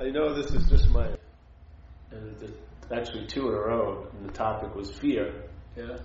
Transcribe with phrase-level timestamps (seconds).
[0.00, 1.06] I know this is just my,
[2.10, 2.54] and
[2.90, 5.44] actually two in a row, and the topic was fear.
[5.76, 5.98] Yeah.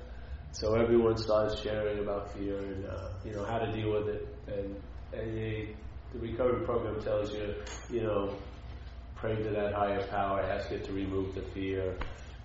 [0.52, 4.28] So everyone starts sharing about fear and uh, you know how to deal with it,
[4.48, 4.76] and
[5.14, 5.76] and they,
[6.14, 7.56] the recovery program tells you,
[7.90, 8.36] you know,
[9.16, 11.98] pray to that higher power, ask it to remove the fear,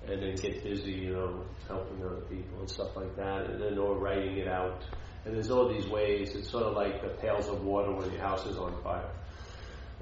[0.07, 3.79] and then get busy, you know, helping other people and stuff like that, and then
[3.79, 4.83] or writing it out.
[5.25, 6.35] And there's all these ways.
[6.35, 9.11] It's sort of like the pails of water when your house is on fire.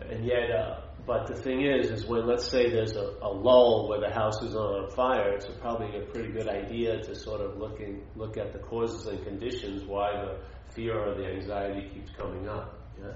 [0.08, 3.88] And yet, uh, but the thing is, is when let's say there's a, a lull
[3.88, 7.58] where the house is on fire, it's probably a pretty good idea to sort of
[7.58, 10.38] looking look at the causes and conditions why the
[10.72, 12.78] fear or the anxiety keeps coming up.
[13.00, 13.12] Yeah.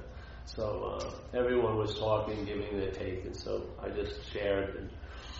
[0.47, 4.91] So uh, everyone was talking, giving their take, and so I just shared and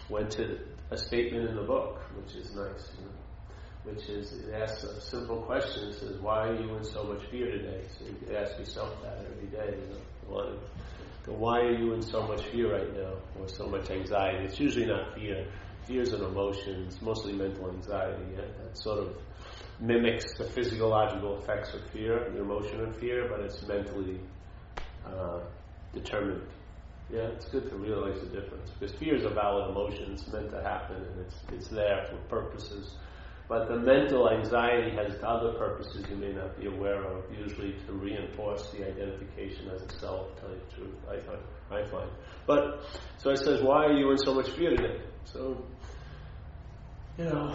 [0.09, 0.59] went to
[0.91, 2.91] a statement in the book, which is nice.
[2.99, 3.95] You know?
[3.95, 5.89] Which is it asks a simple question.
[5.89, 9.03] It says, "Why are you in so much fear today?" So you could ask yourself
[9.03, 9.77] that every day.
[9.79, 10.57] You know,
[11.33, 14.45] why are you in so much fear right now, or so much anxiety?
[14.45, 15.47] It's usually not fear.
[15.87, 16.85] Fear is an emotion.
[16.87, 18.23] It's mostly mental anxiety.
[18.35, 18.43] Yeah?
[18.63, 19.17] That sort of
[19.81, 24.21] mimics the physiological effects of fear, the emotion of fear, but it's mentally
[25.07, 25.41] uh,
[25.93, 26.47] determined.
[27.11, 30.13] Yeah, it's good to realize the difference because fear is a valid emotion.
[30.13, 32.97] It's meant to happen, and it's it's there for purposes
[33.49, 37.93] but the mental anxiety has other purposes you may not be aware of, usually to
[37.93, 41.41] reinforce the identification as a self, tell you the truth, I find.
[41.71, 42.11] I find.
[42.47, 42.87] But,
[43.19, 45.01] so it says, why are you in so much fear today?
[45.25, 45.63] So,
[47.19, 47.55] you know,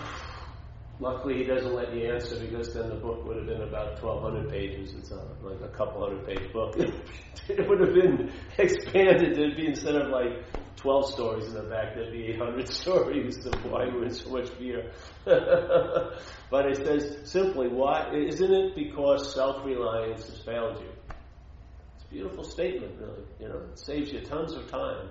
[1.00, 4.50] luckily he doesn't let you answer because then the book would have been about 1,200
[4.50, 4.94] pages.
[4.94, 6.76] It's a, like a couple hundred page book.
[7.48, 9.32] it would have been expanded.
[9.34, 10.44] It'd be instead of like
[10.80, 14.50] 12 stories in the back, there'd be 800 stories of why we're in so much
[14.52, 14.92] fear.
[15.26, 20.90] but it says simply, why isn't it because self-reliance has failed you?
[21.96, 23.24] It's a beautiful statement, really.
[23.40, 25.10] You know, it saves you tons of time.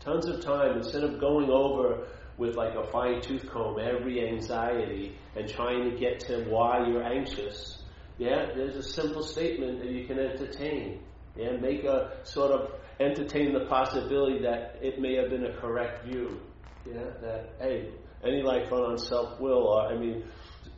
[0.00, 5.16] Tons of time instead of going over with like a fine tooth comb every anxiety
[5.34, 7.82] and trying to get to why you're anxious.
[8.18, 11.00] Yeah, there's a simple statement that you can entertain.
[11.36, 16.06] Yeah, make a sort of entertain the possibility that it may have been a correct
[16.06, 16.40] view.
[16.86, 17.90] Yeah, that hey,
[18.24, 20.24] any life run on self will, or I mean,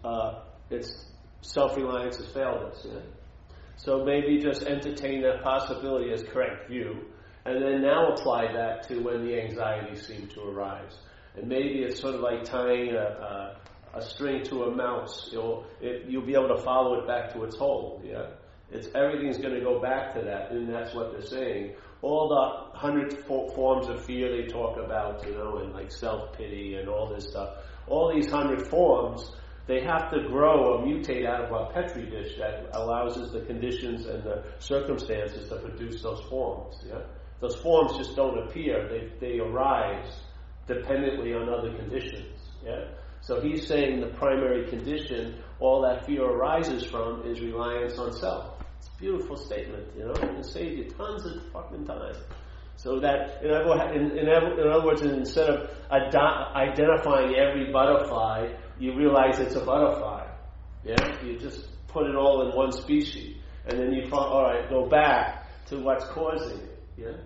[0.05, 1.07] uh, it's
[1.43, 2.85] self reliance has failed us.
[2.85, 3.01] Yeah?
[3.77, 7.07] So maybe just entertain that possibility as correct view,
[7.45, 10.97] and then now apply that to when the anxieties seem to arise.
[11.37, 13.57] And maybe it's sort of like tying a,
[13.95, 15.29] a, a string to a mouse.
[15.31, 18.03] You'll it, you'll be able to follow it back to its hole.
[18.05, 18.31] Yeah,
[18.71, 22.79] it's everything's going to go back to that, and that's what they're saying all the
[22.79, 27.13] hundred forms of fear they talk about, you know, and like self pity and all
[27.13, 27.57] this stuff.
[27.89, 29.33] All these hundred forms,
[29.67, 33.41] they have to grow or mutate out of a petri dish that allows us the
[33.41, 36.77] conditions and the circumstances to produce those forms.
[36.87, 37.01] Yeah,
[37.41, 40.21] those forms just don't appear; they they arise
[40.67, 42.39] dependently on other conditions.
[42.65, 42.85] Yeah.
[43.21, 48.58] So he's saying the primary condition all that fear arises from is reliance on self
[48.99, 52.15] beautiful statement, you know, it can save you tons of fucking time.
[52.77, 58.55] So that, in other, in, in, in other words, instead of ad- identifying every butterfly,
[58.79, 60.27] you realize it's a butterfly.
[60.85, 64.69] Yeah, you just put it all in one species, and then you find, all right,
[64.69, 66.83] go back to what's causing it.
[66.97, 67.17] Yeah,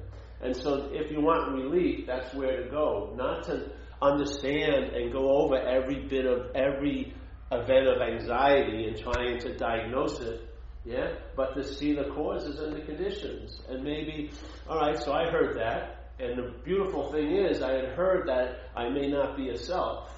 [0.41, 5.31] and so if you want relief, that's where to go, not to understand and go
[5.43, 7.15] over every bit of every
[7.53, 10.41] event of anxiety and trying to diagnose it,
[10.85, 11.15] yeah?
[11.37, 13.61] But to see the causes and the conditions.
[13.69, 14.31] And maybe,
[14.69, 16.11] all right, so I heard that.
[16.19, 20.11] And the beautiful thing is, I had heard that I may not be a self.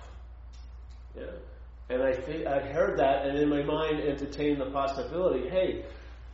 [1.16, 1.24] Yeah?
[1.88, 5.84] And I think I heard that, and in my mind entertained the possibility hey,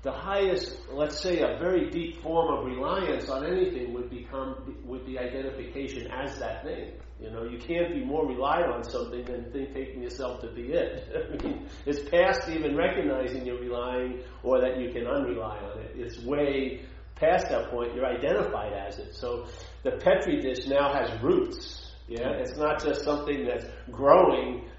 [0.02, 5.04] the highest, let's say, a very deep form of reliance on anything would become would
[5.04, 6.92] be identification as that thing.
[7.20, 10.72] You know, you can't be more reliant on something than think, taking yourself to be
[10.72, 11.06] it.
[11.40, 15.92] I mean, it's past even recognizing you're relying or that you can unrely on it.
[15.96, 16.82] It's way
[17.16, 17.94] past that point.
[17.94, 19.14] You're identified as it.
[19.14, 19.46] So
[19.82, 21.92] the petri dish now has roots.
[22.08, 24.69] Yeah, it's not just something that's growing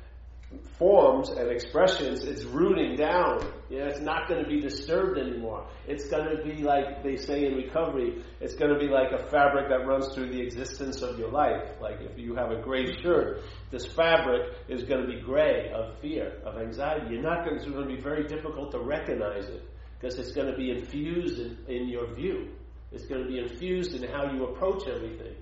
[0.81, 3.39] forms and expressions, it's rooting down.
[3.69, 5.68] Yeah, it's not going to be disturbed anymore.
[5.88, 9.30] It's going to be like they say in recovery, it's going to be like a
[9.30, 11.80] fabric that runs through the existence of your life.
[11.80, 16.00] Like if you have a gray shirt, this fabric is going to be gray of
[16.00, 17.13] fear, of anxiety.
[17.13, 19.63] You're not going to, it's going to be very difficult to recognize it
[20.00, 22.50] because it's going to be infused in, in your view.
[22.92, 25.36] It's going to be infused in how you approach everything.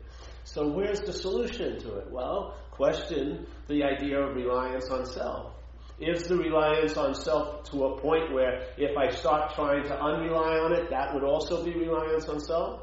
[0.44, 2.12] So where's the solution to it?
[2.12, 5.52] Well, question the idea of reliance on self.
[6.00, 10.64] Is the reliance on self to a point where if I start trying to unrely
[10.66, 12.80] on it, that would also be reliance on self?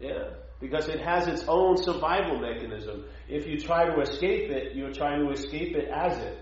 [0.00, 0.30] Yeah.
[0.60, 3.04] because it has its own survival mechanism.
[3.28, 6.36] If you try to escape it, you're trying to escape it as it,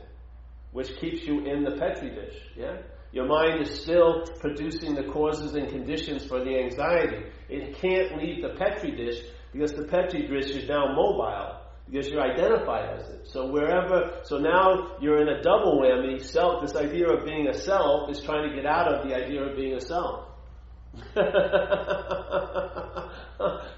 [0.70, 2.38] which keeps you in the petri dish.
[2.56, 2.78] Yeah?
[3.12, 7.22] Your mind is still producing the causes and conditions for the anxiety.
[7.50, 9.18] It can't leave the petri dish
[9.52, 11.61] because the petri dish is now mobile
[11.92, 13.28] because you're identified as it.
[13.28, 16.24] So wherever, so now you're in a double whammy.
[16.24, 19.42] Self, this idea of being a self is trying to get out of the idea
[19.42, 20.26] of being a self.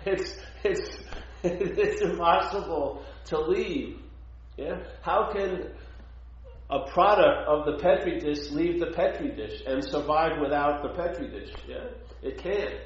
[0.06, 0.98] it's it's
[1.42, 3.98] it's impossible to leave.
[4.56, 5.72] Yeah, how can
[6.70, 11.28] a product of the petri dish leave the petri dish and survive without the petri
[11.28, 11.52] dish.
[11.68, 11.88] Yeah?
[12.22, 12.80] It can't.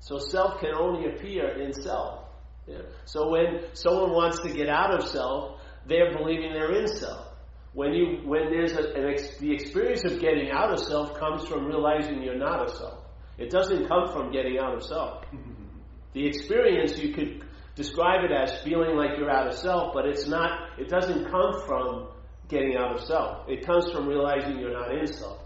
[0.00, 2.23] So self can only appear in self.
[2.66, 2.82] Yeah?
[3.04, 7.28] So when someone wants to get out of self, they're believing they're in self.
[7.72, 11.46] When you when there's a, an ex, the experience of getting out of self comes
[11.46, 13.04] from realizing you're not a self.
[13.36, 15.24] It doesn't come from getting out of self.
[16.12, 17.44] the experience you could
[17.74, 20.78] describe it as feeling like you're out of self, but it's not.
[20.78, 22.08] It doesn't come from
[22.48, 23.48] getting out of self.
[23.48, 25.40] It comes from realizing you're not in self.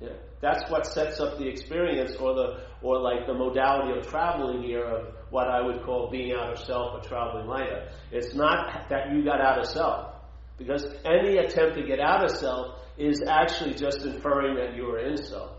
[0.00, 0.10] Yeah?
[0.40, 4.84] That's what sets up the experience or the or like the modality of traveling here
[4.84, 7.90] of what I would call being out of self or traveling lighter.
[8.12, 10.14] It's not that you got out of self.
[10.56, 14.98] Because any attempt to get out of self is actually just inferring that you are
[14.98, 15.52] in self.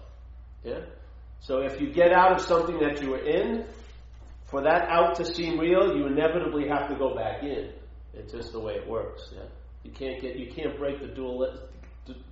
[0.63, 0.81] Yeah?
[1.42, 3.65] So if you get out of something that you were in,
[4.45, 7.71] for that out to seem real, you inevitably have to go back in.
[8.13, 9.30] It's just the way it works.
[9.33, 9.44] Yeah?
[9.83, 11.69] You can't get you can't break the dualistic,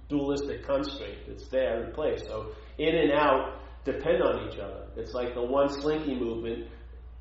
[0.10, 1.20] dualistic constraint.
[1.28, 2.22] It's there in place.
[2.26, 4.88] So in and out depend on each other.
[4.96, 6.68] It's like the one slinky movement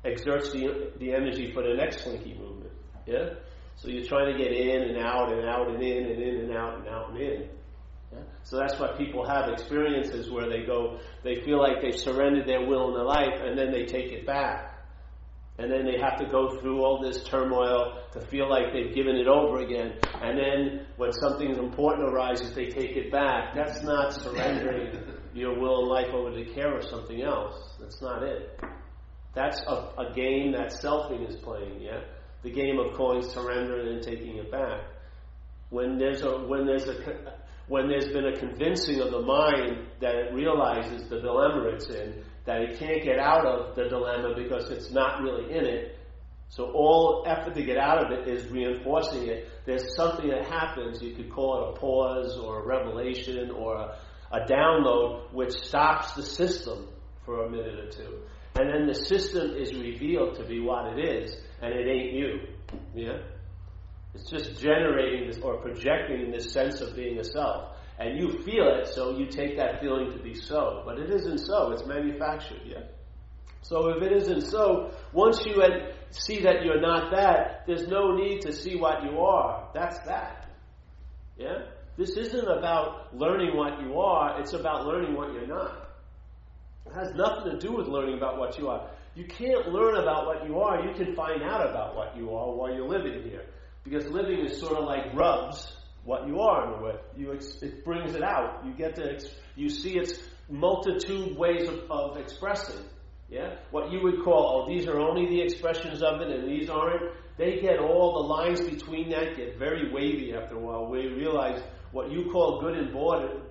[0.03, 2.71] exerts the, the energy for the next slinky movement.
[3.05, 3.29] Yeah?
[3.75, 6.57] So you're trying to get in and out and out and in and in and
[6.57, 7.49] out and out and in.
[8.11, 8.19] Yeah?
[8.43, 12.65] So that's why people have experiences where they go, they feel like they've surrendered their
[12.65, 14.66] will in their life, and then they take it back.
[15.59, 19.15] And then they have to go through all this turmoil to feel like they've given
[19.15, 19.93] it over again.
[20.21, 23.55] And then when something important arises, they take it back.
[23.55, 24.99] That's not surrendering
[25.33, 27.55] your will and life over to care of something else.
[27.79, 28.59] That's not it.
[29.33, 32.01] That's a, a game that selfing is playing, yeah?
[32.43, 34.81] The game of calling surrender and then taking it back.
[35.69, 37.33] When there's a, when there's a,
[37.67, 42.23] when there's been a convincing of the mind that it realizes the dilemma it's in,
[42.47, 45.99] that it can't get out of the dilemma because it's not really in it.
[46.49, 49.49] So all effort to get out of it is reinforcing it.
[49.65, 53.97] There's something that happens, you could call it a pause or a revelation or a,
[54.31, 56.87] a download, which stops the system
[57.25, 58.21] for a minute or two.
[58.55, 62.39] And then the system is revealed to be what it is, and it ain't you.
[62.95, 63.19] Yeah?
[64.15, 67.76] It's just generating this or projecting this sense of being a self.
[67.99, 70.83] And you feel it, so you take that feeling to be so.
[70.85, 72.83] But it isn't so, it's manufactured, yeah?
[73.63, 75.61] So if it isn't so, once you
[76.11, 79.69] see that you're not that, there's no need to see what you are.
[79.73, 80.47] That's that.
[81.37, 81.63] Yeah?
[81.97, 85.89] This isn't about learning what you are, it's about learning what you're not.
[86.85, 88.89] It has nothing to do with learning about what you are.
[89.15, 92.53] You can't learn about what you are, you can find out about what you are
[92.53, 93.45] while you're living here.
[93.83, 95.73] Because living is sort of like rubs
[96.07, 96.95] what you are in a way.
[97.17, 98.65] You ex- it brings it out.
[98.65, 100.17] You get to ex- you see its
[100.49, 102.83] multitude ways of, of expressing.
[103.29, 106.69] Yeah, what you would call oh these are only the expressions of it and these
[106.69, 107.11] aren't.
[107.37, 110.89] They get all the lines between that get very wavy after a while.
[110.89, 111.61] We realize
[111.91, 112.93] what you call good and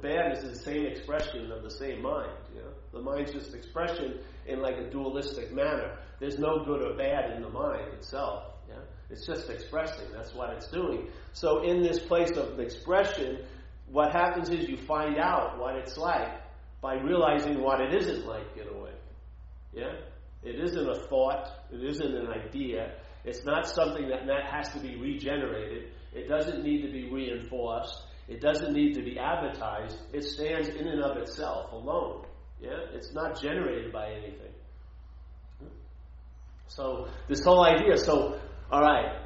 [0.01, 2.33] bad is the same expression of the same mind.
[2.55, 2.73] You know?
[2.95, 5.99] The mind's just expression in like a dualistic manner.
[6.21, 8.56] There's no good or bad in the mind itself.
[9.11, 10.07] It's just expressing.
[10.13, 11.09] That's what it's doing.
[11.33, 13.45] So in this place of expression,
[13.91, 16.41] what happens is you find out what it's like
[16.81, 18.91] by realizing what it isn't like in a way.
[19.73, 19.93] Yeah?
[20.43, 21.49] It isn't a thought.
[21.73, 22.95] It isn't an idea.
[23.25, 25.91] It's not something that, that has to be regenerated.
[26.13, 28.03] It doesn't need to be reinforced.
[28.29, 29.97] It doesn't need to be advertised.
[30.13, 32.25] It stands in and of itself alone.
[32.61, 32.79] Yeah?
[32.93, 34.53] It's not generated by anything.
[36.69, 39.21] So this whole idea, so all right,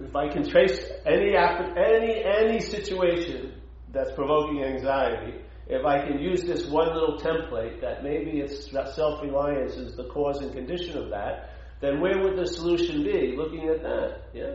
[0.00, 3.54] if I can trace any any any situation
[3.92, 9.74] that's provoking anxiety, if I can use this one little template that maybe it's self-reliance
[9.74, 13.34] is the cause and condition of that, then where would the solution be?
[13.36, 14.54] Looking at that, yeah.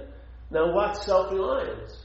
[0.50, 1.98] Now, what's self-reliance?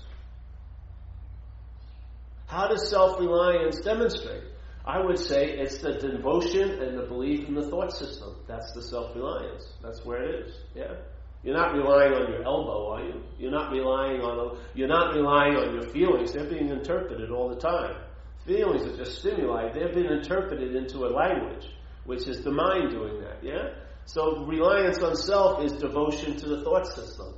[2.47, 4.45] How does self-reliance demonstrate?
[4.85, 8.37] I would say it's the devotion and the belief in the thought system.
[8.47, 9.67] That's the self-reliance.
[9.83, 10.55] That's where it is.
[10.75, 10.95] Yeah.
[11.43, 13.23] You're not relying on your elbow, are you?
[13.39, 16.33] You're not relying on you're not relying on your feelings.
[16.33, 17.97] They're being interpreted all the time.
[18.45, 19.73] Feelings are just stimuli.
[19.73, 21.67] They're being interpreted into a language,
[22.05, 23.43] which is the mind doing that.
[23.43, 23.75] Yeah.
[24.07, 27.35] So reliance on self is devotion to the thought system.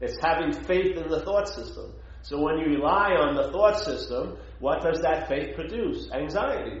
[0.00, 1.92] It's having faith in the thought system.
[2.22, 6.10] So when you rely on the thought system, what does that faith produce?
[6.10, 6.80] Anxiety.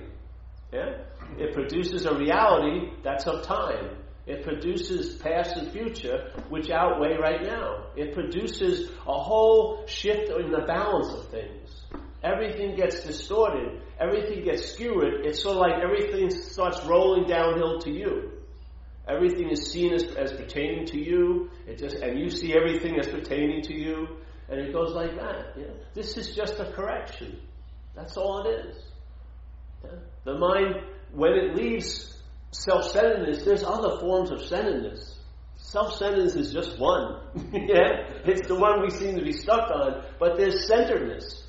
[0.72, 1.02] Yeah?
[1.38, 3.98] It produces a reality that's of time.
[4.26, 7.88] It produces past and future, which outweigh right now.
[7.94, 11.70] It produces a whole shift in the balance of things.
[12.22, 13.82] Everything gets distorted.
[14.00, 15.26] Everything gets skewered.
[15.26, 18.30] It's sort of like everything starts rolling downhill to you.
[19.06, 21.50] Everything is seen as, as pertaining to you.
[21.66, 24.08] It just, and you see everything as pertaining to you.
[24.48, 25.52] And it goes like that.
[25.58, 25.66] Yeah?
[25.92, 27.38] This is just a correction.
[27.94, 28.76] That's all it is.
[29.84, 29.90] Yeah?
[30.24, 30.76] The mind,
[31.12, 32.13] when it leaves
[32.54, 35.18] self-centeredness, there's other forms of centeredness.
[35.56, 37.20] Self-centeredness is just one.
[37.52, 38.06] yeah?
[38.24, 40.04] It's the one we seem to be stuck on.
[40.18, 41.42] But there's centeredness.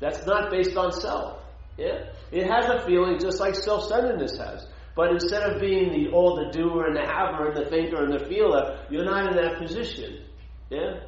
[0.00, 1.40] That's not based on self.
[1.78, 2.10] Yeah?
[2.30, 4.66] It has a feeling just like self-centeredness has.
[4.94, 8.12] But instead of being the all the doer and the haver and the thinker and
[8.12, 10.24] the feeler, you're not in that position.
[10.68, 11.00] Yeah?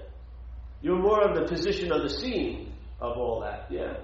[0.80, 3.66] You're more of the position of the seeing of all that.
[3.70, 3.94] Yeah?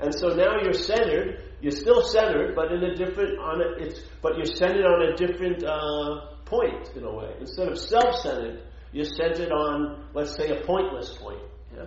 [0.00, 1.42] And so now you're centered.
[1.60, 5.16] You're still centered, but in a different on a, it's but you're centered on a
[5.16, 7.34] different uh, point in a way.
[7.38, 11.42] Instead of self-centered, you're centered on let's say a pointless point.
[11.76, 11.84] Yeah?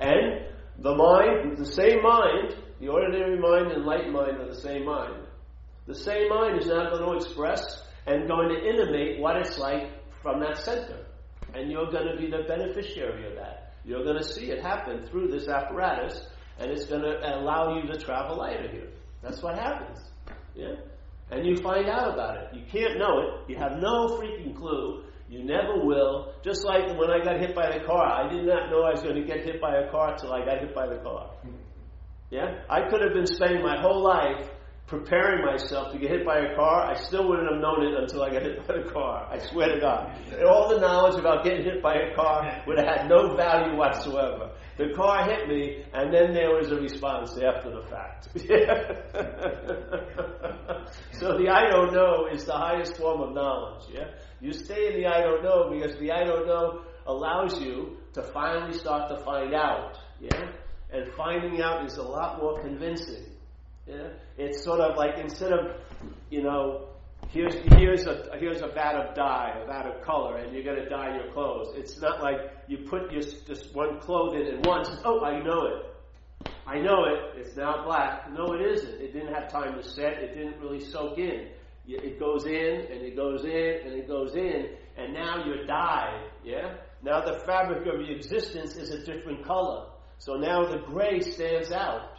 [0.00, 0.46] And
[0.78, 5.26] the mind, the same mind, the ordinary mind and light mind are the same mind.
[5.86, 9.90] The same mind is now going to express and going to intimate what it's like
[10.22, 11.04] from that center.
[11.52, 13.74] And you're going to be the beneficiary of that.
[13.84, 16.22] You're going to see it happen through this apparatus,
[16.60, 18.88] and it's going to allow you to travel lighter here.
[19.22, 19.98] That's what happens.
[20.54, 20.74] Yeah?
[21.30, 22.54] And you find out about it.
[22.54, 23.50] You can't know it.
[23.50, 25.04] You have no freaking clue.
[25.28, 26.34] You never will.
[26.44, 29.00] Just like when I got hit by the car, I did not know I was
[29.02, 31.30] going to get hit by a car till I got hit by the car.
[32.30, 32.62] Yeah?
[32.68, 34.50] I could have been spending my whole life
[34.90, 38.24] preparing myself to get hit by a car, I still wouldn't have known it until
[38.24, 39.28] I got hit by the car.
[39.30, 40.12] I swear to God.
[40.44, 44.50] All the knowledge about getting hit by a car would have had no value whatsoever.
[44.76, 48.28] The car hit me, and then there was a response after the fact.
[51.12, 53.84] so the I don't know is the highest form of knowledge.
[53.92, 54.08] Yeah?
[54.40, 58.22] You stay in the I don't know because the I don't know allows you to
[58.22, 59.98] finally start to find out.
[60.20, 60.50] Yeah?
[60.92, 63.24] And finding out is a lot more convincing.
[63.86, 64.08] Yeah?
[64.38, 65.76] It's sort of like instead of,
[66.30, 66.89] you know,
[67.30, 70.88] here's here's a here's a vat of dye, a vat of color, and you're to
[70.88, 71.74] dye your clothes.
[71.76, 74.90] It's not like you put your, just one cloth in and once.
[75.04, 76.50] Oh, I know it.
[76.66, 77.38] I know it.
[77.38, 78.30] It's now black.
[78.32, 79.00] No, it isn't.
[79.00, 80.14] It didn't have time to set.
[80.14, 81.48] It didn't really soak in.
[81.86, 86.30] It goes in and it goes in and it goes in, and now you're dyed.
[86.44, 86.74] Yeah.
[87.02, 89.86] Now the fabric of your existence is a different color.
[90.18, 92.12] So now the gray stands out.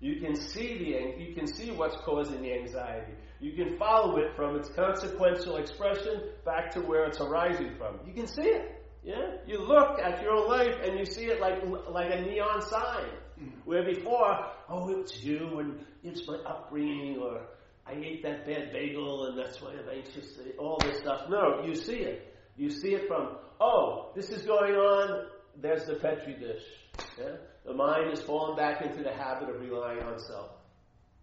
[0.00, 3.12] You can see the you can see what's causing the anxiety.
[3.40, 7.98] You can follow it from its consequential expression back to where it's arising from.
[8.06, 8.80] You can see it.
[9.02, 12.62] Yeah, you look at your own life and you see it like like a neon
[12.62, 13.10] sign.
[13.38, 13.48] Hmm.
[13.66, 17.42] Where before, oh, it's you and it's my upbringing, or
[17.86, 20.38] I ate that bad bagel and that's why I'm anxious.
[20.58, 21.28] All this stuff.
[21.28, 22.34] No, you see it.
[22.56, 25.26] You see it from oh, this is going on.
[25.60, 26.62] There's the petri dish.
[27.18, 27.36] Yeah?
[27.64, 30.50] The mind has fallen back into the habit of relying on self.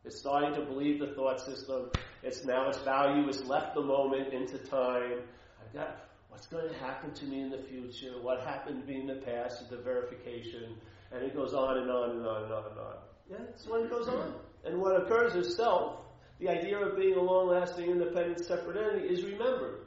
[0.04, 1.92] It's starting to believe the thought system.
[2.24, 5.22] It's now its value has left the moment into time.
[5.62, 9.02] I've got what's going to happen to me in the future, what happened to me
[9.02, 10.76] in the past is the verification,
[11.12, 12.96] and it goes on and on and on and on and on.
[13.30, 14.34] Yeah, that's what goes on.
[14.66, 16.00] And what occurs is self,
[16.40, 19.86] the idea of being a long lasting, independent, separate entity, is remembered.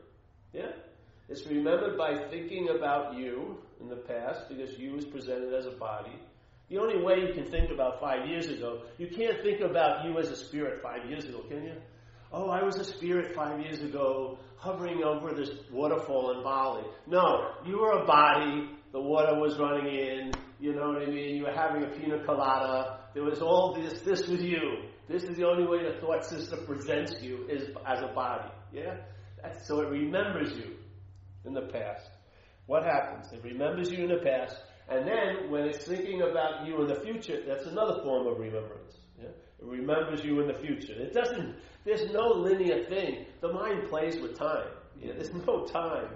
[0.53, 0.71] Yeah?
[1.29, 5.73] It's remembered by thinking about you in the past, because you is presented as a
[5.73, 6.21] body.
[6.69, 10.19] The only way you can think about five years ago, you can't think about you
[10.19, 11.75] as a spirit five years ago, can you?
[12.33, 16.85] Oh, I was a spirit five years ago hovering over this waterfall in Bali.
[17.07, 21.37] No, you were a body, the water was running in, you know what I mean?
[21.37, 23.01] You were having a pina colada.
[23.13, 24.85] There was all this, this was you.
[25.07, 28.49] This is the only way the thought system presents you is as a body.
[28.73, 28.97] Yeah?
[29.43, 30.77] That's, so it remembers you
[31.45, 32.09] in the past.
[32.67, 33.31] What happens?
[33.33, 34.57] It remembers you in the past,
[34.89, 38.97] and then when it's thinking about you in the future, that's another form of remembrance.
[39.19, 39.29] Yeah?
[39.29, 40.93] It remembers you in the future.
[40.93, 43.27] It doesn't, there's no linear thing.
[43.41, 44.69] The mind plays with time.
[45.01, 45.13] Yeah?
[45.15, 46.09] There's no time.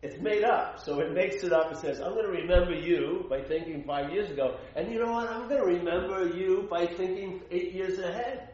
[0.00, 0.78] It's made up.
[0.78, 4.12] So it makes it up and says, I'm going to remember you by thinking five
[4.12, 4.58] years ago.
[4.76, 5.28] And you know what?
[5.28, 8.50] I'm going to remember you by thinking eight years ahead.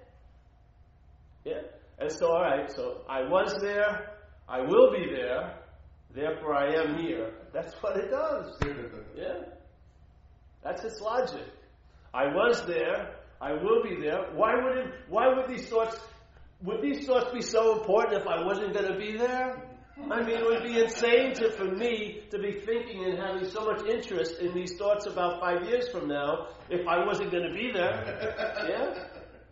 [1.44, 1.60] Yeah?
[1.98, 4.16] And so, alright, so I was there.
[4.48, 5.58] I will be there.
[6.14, 7.32] Therefore I am here.
[7.52, 8.56] That's what it does.
[9.16, 9.40] yeah?
[10.62, 11.46] That's its logic.
[12.12, 13.16] I was there.
[13.40, 14.30] I will be there.
[14.34, 15.98] Why would it, why would these thoughts
[16.62, 19.62] would these thoughts be so important if I wasn't going to be there?
[20.10, 23.64] I mean, it would be insane to, for me to be thinking and having so
[23.64, 27.54] much interest in these thoughts about five years from now if I wasn't going to
[27.54, 28.40] be there.
[28.68, 29.04] Yeah?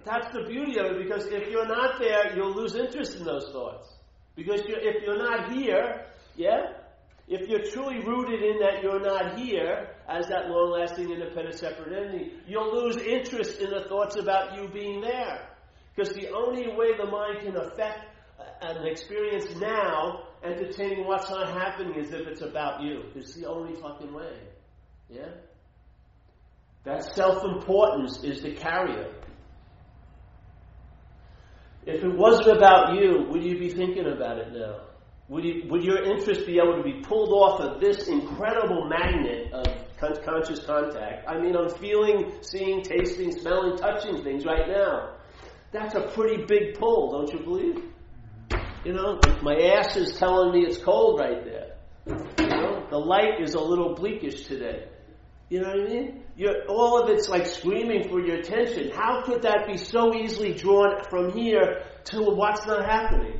[0.04, 3.50] That's the beauty of it because if you're not there, you'll lose interest in those
[3.52, 3.88] thoughts.
[4.34, 6.72] Because you're, if you're not here, yeah?
[7.28, 11.96] If you're truly rooted in that you're not here as that long lasting independent separate
[11.96, 15.48] entity, you'll lose interest in the thoughts about you being there.
[15.94, 18.04] Because the only way the mind can affect
[18.60, 23.04] an experience now, entertaining what's not happening, is if it's about you.
[23.14, 24.38] It's the only fucking way.
[25.08, 25.28] Yeah?
[26.84, 29.12] That self importance is the carrier.
[31.84, 34.80] If it wasn't about you, would you be thinking about it now?
[35.28, 39.52] Would, you, would your interest be able to be pulled off of this incredible magnet
[39.52, 39.66] of
[40.24, 41.28] conscious contact?
[41.28, 45.14] I mean, I'm feeling, seeing, tasting, smelling, touching things right now.
[45.70, 47.84] That's a pretty big pull, don't you believe?
[48.84, 51.76] You know, my ass is telling me it's cold right there.
[52.06, 54.88] You know, the light is a little bleakish today.
[55.48, 56.24] You know what I mean?
[56.36, 58.90] You're, all of it's like screaming for your attention.
[58.90, 63.38] How could that be so easily drawn from here to what's not happening?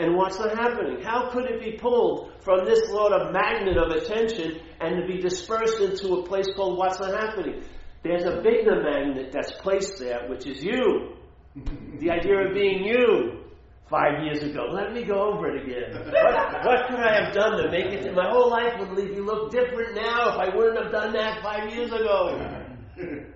[0.00, 1.02] And what's not happening?
[1.02, 5.20] How could it be pulled from this load of magnet of attention and to be
[5.20, 7.62] dispersed into a place called what's not happening?
[8.02, 11.16] There's a bigger magnet that's placed there, which is you.
[11.54, 13.44] the idea of being you
[13.90, 14.68] five years ago.
[14.72, 15.92] Let me go over it again.
[15.92, 18.14] What, what could I have done to make it?
[18.14, 21.42] My whole life would leave you look different now if I wouldn't have done that
[21.42, 22.56] five years ago.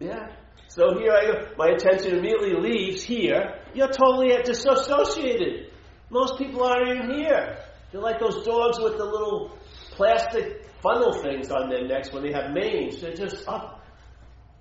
[0.00, 0.28] Yeah.
[0.70, 1.48] So here I go.
[1.58, 3.58] My attention immediately leaves here.
[3.74, 5.72] You're totally disassociated.
[6.10, 7.58] Most people aren't even here.
[7.90, 9.58] They're like those dogs with the little
[9.90, 13.00] plastic funnel things on their necks when they have mange.
[13.00, 13.84] They're just up.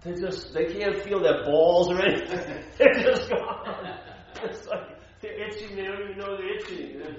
[0.04, 2.64] They just they can't feel their balls or anything.
[2.78, 4.00] they're just gone.
[4.44, 5.76] It's like they're itching.
[5.76, 7.00] They don't even know they're itching.
[7.00, 7.18] They're,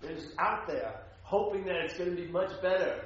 [0.00, 3.04] they're just out there hoping that it's going to be much better.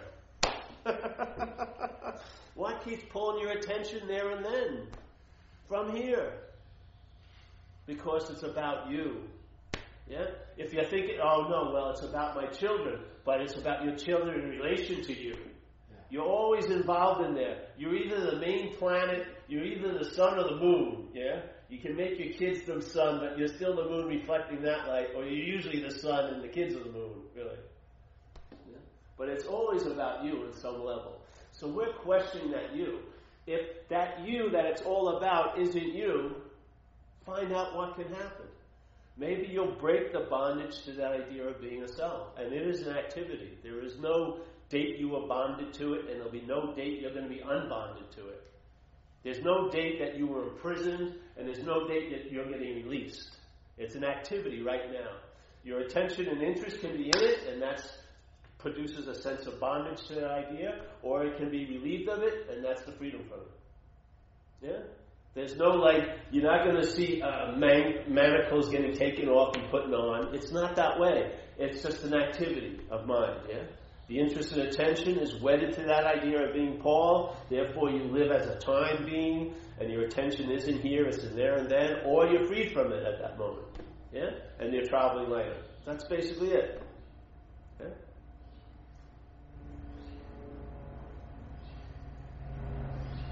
[2.55, 4.89] what keeps pulling your attention there and then?
[5.73, 6.35] From here.
[7.87, 9.23] Because it's about you.
[10.07, 10.27] Yeah?
[10.59, 14.39] If you're thinking, oh no, well, it's about my children, but it's about your children
[14.39, 15.35] in relation to you.
[16.11, 17.69] You're always involved in there.
[17.79, 21.09] You're either the main planet, you're either the sun or the moon.
[21.15, 21.41] Yeah?
[21.71, 25.09] You can make your kids the sun, but you're still the moon reflecting that light,
[25.17, 27.57] or you're usually the sun and the kids are the moon, really.
[28.69, 28.77] Yeah?
[29.17, 31.23] But it's always about you at some level.
[31.53, 32.99] So we're questioning that you.
[33.47, 36.37] If that you that it's all about isn't you,
[37.27, 38.47] find out what can happen.
[39.17, 42.39] Maybe you'll break the bondage to that idea of being a self.
[42.39, 43.59] And it is an activity.
[43.63, 47.13] There is no date you were bonded to it, and there'll be no date you're
[47.13, 48.43] going to be unbonded to it.
[49.23, 53.37] There's no date that you were imprisoned, and there's no date that you're getting released.
[53.77, 55.11] It's an activity right now.
[55.63, 57.85] Your attention and interest can be in it, and that
[58.63, 62.49] produces a sense of bondage to that idea, or it can be relieved of it,
[62.51, 64.71] and that's the freedom from it.
[64.71, 64.79] Yeah?
[65.35, 69.69] There's no like, you're not going to see uh, man- manacles getting taken off and
[69.71, 70.35] putting on.
[70.35, 71.33] It's not that way.
[71.59, 73.65] It's just an activity of mind, yeah?
[74.09, 77.35] The interest and attention is wedded to that idea of being Paul.
[77.49, 81.57] Therefore, you live as a time being, and your attention isn't here, it's in there
[81.57, 83.67] and then, or you're free from it at that moment.
[84.13, 84.31] Yeah?
[84.59, 85.57] And you're traveling later.
[85.87, 86.82] That's basically it.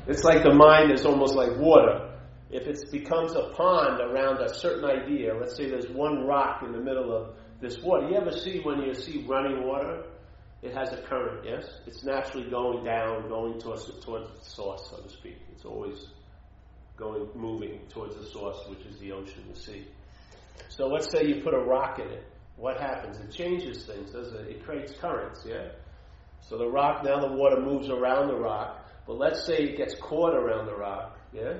[0.06, 2.10] It's like the mind is almost like water.
[2.50, 6.72] If it becomes a pond around a certain idea, let's say there's one rock in
[6.72, 8.08] the middle of this water.
[8.08, 10.04] You ever see when you see running water?
[10.62, 11.66] It has a current, yes?
[11.86, 15.38] It's naturally going down, going towards, towards the source, so to speak.
[15.52, 16.08] It's always
[16.96, 19.86] going, moving towards the source, which is the ocean, the sea.
[20.68, 22.24] So let's say you put a rock in it.
[22.56, 23.18] What happens?
[23.18, 24.48] It changes things, doesn't it?
[24.48, 25.68] It creates currents, yeah?
[26.42, 28.79] So the rock, now the water moves around the rock,
[29.10, 31.54] but let's say it gets caught around the rock, yeah?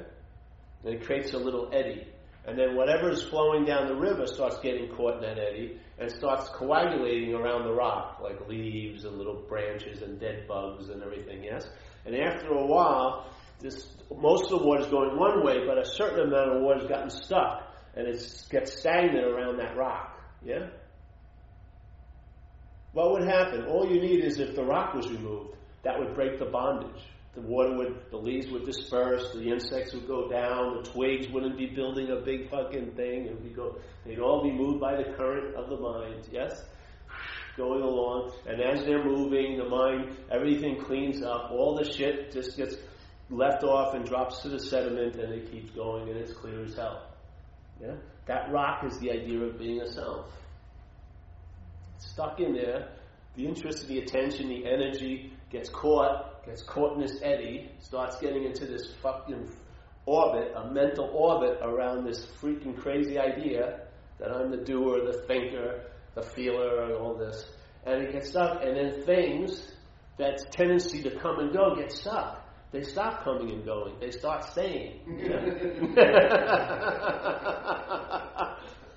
[0.85, 2.07] And it creates a little eddy.
[2.47, 6.13] And then whatever is flowing down the river starts getting caught in that eddy and
[6.13, 11.43] starts coagulating around the rock, like leaves and little branches and dead bugs and everything,
[11.43, 11.69] yes?
[12.07, 13.85] And after a while, this,
[14.17, 16.89] most of the water is going one way, but a certain amount of water has
[16.89, 20.69] gotten stuck and it gets stagnant around that rock, yeah?
[22.93, 23.65] What would happen?
[23.65, 27.03] All you need is if the rock was removed, that would break the bondage.
[27.35, 31.57] The water would, the leaves would disperse, the insects would go down, the twigs wouldn't
[31.57, 35.13] be building a big fucking thing, and we go, they'd all be moved by the
[35.17, 36.65] current of the mind, yes?
[37.57, 42.57] Going along, and as they're moving, the mind, everything cleans up, all the shit just
[42.57, 42.75] gets
[43.31, 46.75] left off and drops to the sediment and it keeps going and it's clear as
[46.75, 47.07] hell.
[47.81, 47.95] Yeah?
[48.27, 50.27] That rock is the idea of being a self.
[51.99, 52.89] Stuck in there,
[53.37, 58.45] the interest, the attention, the energy gets caught, gets caught in this eddy, starts getting
[58.45, 59.51] into this fucking
[60.07, 63.81] orbit, a mental orbit around this freaking crazy idea
[64.19, 67.45] that I'm the doer, the thinker, the feeler, and all this.
[67.87, 69.73] And it gets stuck, and then things
[70.19, 72.47] that tendency to come and go get stuck.
[72.73, 73.99] They stop coming and going.
[73.99, 75.01] They start staying.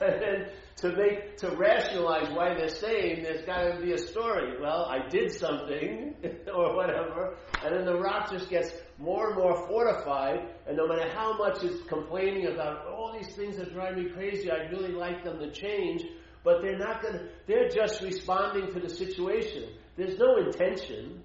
[0.00, 4.60] and then to make to rationalize why they're saying there's got to be a story.
[4.60, 6.14] Well, I did something
[6.54, 10.38] or whatever, and then the rock just gets more and more fortified.
[10.66, 14.50] And no matter how much it's complaining about all these things that drive me crazy,
[14.50, 16.02] I'd really like them to change.
[16.44, 17.28] But they're not going to.
[17.46, 19.70] They're just responding to the situation.
[19.96, 21.22] There's no intention.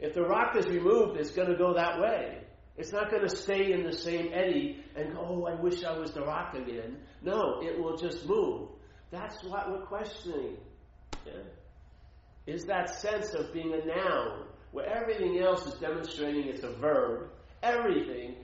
[0.00, 2.38] If the rock is removed, it's going to go that way.
[2.76, 5.98] It's not going to stay in the same eddy and go, oh, I wish I
[5.98, 6.98] was the rock again.
[7.22, 8.68] No, it will just move.
[9.10, 10.56] That's what we're questioning.
[11.26, 11.32] Yeah?
[12.46, 17.30] Is that sense of being a noun, where everything else is demonstrating it's a verb.
[17.62, 18.36] Everything,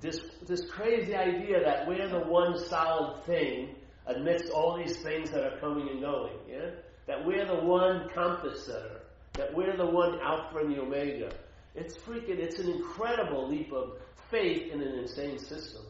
[0.00, 3.74] this, this crazy idea that we're the one solid thing
[4.06, 6.36] amidst all these things that are coming and going.
[6.48, 6.70] Yeah?
[7.06, 9.02] That we're the one compass setter
[9.34, 11.32] that we're the one Alpha and the Omega.
[11.74, 13.96] It's freaking, it's an incredible leap of
[14.30, 15.82] faith in an insane system.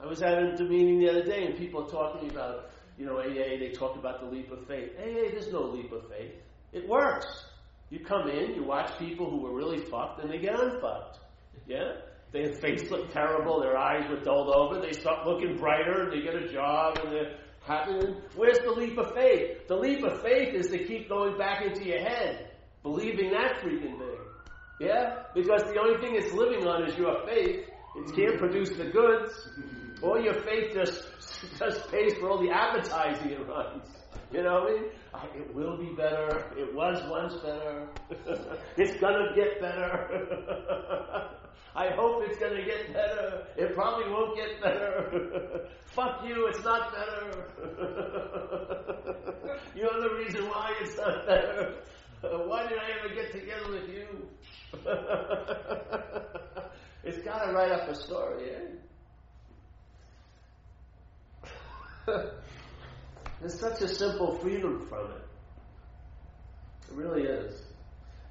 [0.00, 3.18] I was at a meeting the other day and people are talking about, you know,
[3.18, 4.90] AA, they talk about the leap of faith.
[4.98, 6.34] AA, there's no leap of faith.
[6.72, 7.44] It works.
[7.90, 11.20] You come in, you watch people who were really fucked, and they get unfucked.
[11.66, 11.92] Yeah?
[12.32, 16.34] Their face looked terrible, their eyes were dulled over, they start looking brighter, they get
[16.34, 18.14] a job, and they're happy.
[18.36, 19.66] Where's the leap of faith?
[19.68, 22.50] The leap of faith is to keep going back into your head,
[22.82, 24.18] believing that freaking thing.
[24.80, 25.22] Yeah?
[25.34, 27.66] Because the only thing it's living on is your faith.
[27.96, 29.48] It can't produce the goods.
[30.02, 31.02] All your faith just,
[31.58, 33.88] just pays for all the advertising it runs.
[34.32, 35.42] You know what I mean?
[35.42, 36.52] It will be better.
[36.56, 37.88] It was once better.
[38.76, 41.34] it's gonna get better.
[41.74, 43.46] I hope it's to get better.
[43.56, 45.68] It probably won't get better.
[45.86, 47.44] Fuck you, it's not better.
[49.74, 51.74] You're the reason why it's not better.
[52.20, 54.28] Why did I ever get together with you?
[57.04, 58.74] it's got to write up a story, eh?
[63.40, 65.22] There's such a simple freedom from it.
[66.88, 67.62] It really is.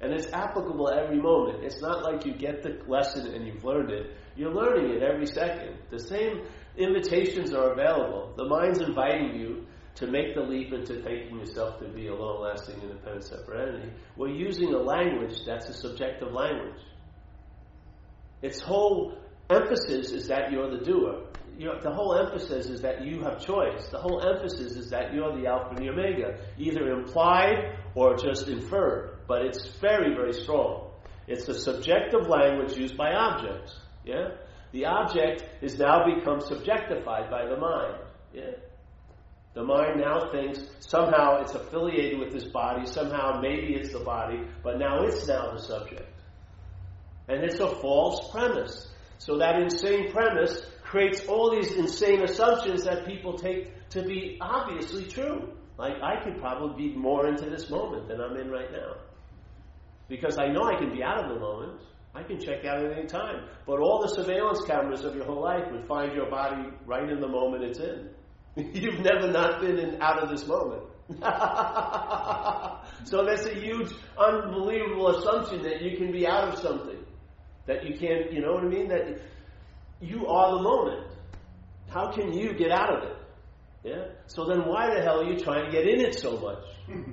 [0.00, 1.64] And it's applicable every moment.
[1.64, 4.16] It's not like you get the lesson and you've learned it.
[4.36, 5.76] You're learning it every second.
[5.90, 6.42] The same
[6.76, 8.32] invitations are available.
[8.36, 12.42] The mind's inviting you to make the leap into taking yourself to be a long
[12.42, 13.92] lasting, independent, separate entity.
[14.16, 16.80] We're using a language that's a subjective language.
[18.42, 19.18] Its whole
[19.50, 21.24] emphasis is that you're the doer.
[21.58, 23.88] You're, the whole emphasis is that you have choice.
[23.88, 28.48] The whole emphasis is that you're the Alpha and the Omega, either implied or just
[28.48, 30.90] inferred but it's very, very strong.
[31.28, 33.78] It's a subjective language used by objects.
[34.04, 34.30] Yeah?
[34.72, 37.98] The object is now become subjectified by the mind.
[38.32, 38.52] Yeah?
[39.52, 44.40] The mind now thinks somehow it's affiliated with this body, somehow maybe it's the body,
[44.62, 46.10] but now it's now the subject.
[47.28, 48.88] And it's a false premise.
[49.18, 55.04] So that insane premise creates all these insane assumptions that people take to be obviously
[55.04, 55.52] true.
[55.76, 58.94] Like, I could probably be more into this moment than I'm in right now.
[60.08, 61.82] Because I know I can be out of the moment.
[62.14, 63.48] I can check out at any time.
[63.66, 67.20] But all the surveillance cameras of your whole life would find your body right in
[67.20, 68.08] the moment it's in.
[68.56, 70.84] You've never not been in, out of this moment.
[73.04, 76.98] so that's a huge, unbelievable assumption that you can be out of something.
[77.66, 78.88] That you can't, you know what I mean?
[78.88, 79.20] That
[80.00, 81.06] you are the moment.
[81.90, 83.16] How can you get out of it?
[83.84, 84.04] Yeah?
[84.26, 86.64] So then why the hell are you trying to get in it so much?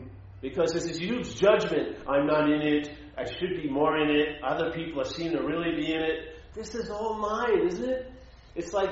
[0.41, 1.97] Because there's this huge judgment.
[2.07, 2.91] I'm not in it.
[3.17, 4.43] I should be more in it.
[4.43, 6.35] Other people are seen to really be in it.
[6.53, 8.11] This is all mine, isn't it?
[8.53, 8.91] It's like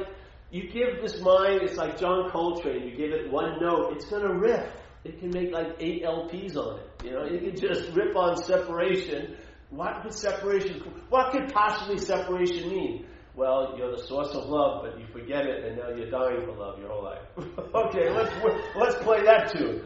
[0.50, 2.88] you give this mind, it's like John Coltrane.
[2.88, 4.68] You give it one note, it's going to riff.
[5.04, 7.06] It can make like eight LPs on it.
[7.06, 9.36] You know, it can just rip on separation.
[9.70, 13.06] What could separation, what could possibly separation mean?
[13.36, 16.52] Well, you're the source of love, but you forget it, and now you're dying for
[16.54, 17.22] love your whole life.
[17.76, 18.32] okay, let's
[18.76, 19.82] let's play that tune.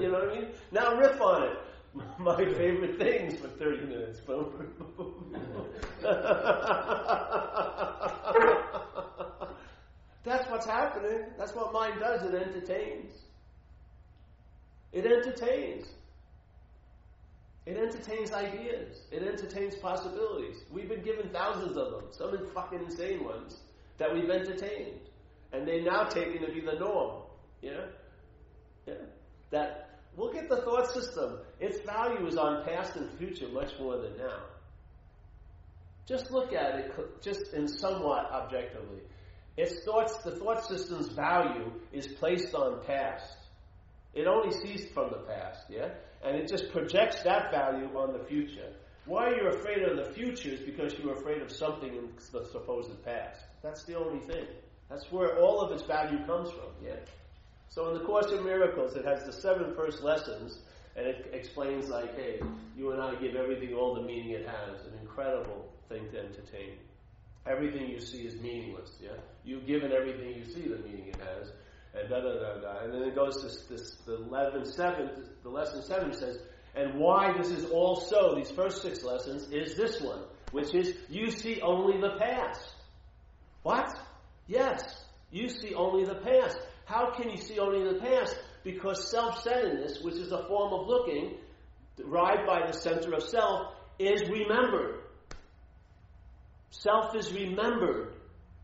[0.00, 0.48] You know what I mean?
[0.72, 1.58] Now riff on it.
[2.18, 4.20] My favorite things for 30 minutes.
[10.22, 11.24] That's what's happening.
[11.36, 12.22] That's what mind does.
[12.22, 13.12] It entertains.
[14.92, 15.86] It entertains.
[17.66, 19.02] It entertains ideas.
[19.10, 20.56] It entertains possibilities.
[20.70, 23.58] We've been given thousands of them, some fucking insane ones,
[23.98, 25.00] that we've entertained.
[25.52, 27.22] And they're now taken to be the norm.
[27.60, 27.86] Yeah?
[28.86, 28.94] Yeah.
[29.50, 31.38] That look at the thought system.
[31.58, 34.44] Its value is on past and future much more than now.
[36.06, 36.92] Just look at it
[37.22, 39.00] just in somewhat objectively.
[39.56, 43.36] Its thoughts the thought system's value is placed on past.
[44.14, 45.90] It only sees from the past, yeah?
[46.22, 48.72] And it just projects that value on the future.
[49.06, 53.04] Why you're afraid of the future is because you're afraid of something in the supposed
[53.04, 53.40] past.
[53.62, 54.46] That's the only thing.
[54.88, 56.96] That's where all of its value comes from, yeah?
[57.68, 60.58] So in the Course in Miracles, it has the seven first lessons,
[60.96, 62.40] and it explains like, hey,
[62.76, 64.84] you and I give everything all the meaning it has.
[64.86, 66.76] An incredible thing to entertain.
[67.46, 69.16] Everything you see is meaningless, yeah?
[69.44, 71.52] You've given everything you see the meaning it has
[71.94, 72.84] and da da da da.
[72.84, 75.10] And then it goes to this, the 11, 7,
[75.42, 76.38] the lesson 7 says,
[76.74, 80.20] and why this is all so, these first six lessons, is this one,
[80.52, 82.74] which is you see only the past.
[83.62, 83.88] What?
[84.46, 84.82] Yes,
[85.32, 86.58] you see only the past.
[86.84, 88.36] How can you see only the past?
[88.62, 91.38] Because self centeredness, which is a form of looking,
[91.96, 95.00] derived by the center of self, is remembered.
[96.70, 98.14] Self is remembered.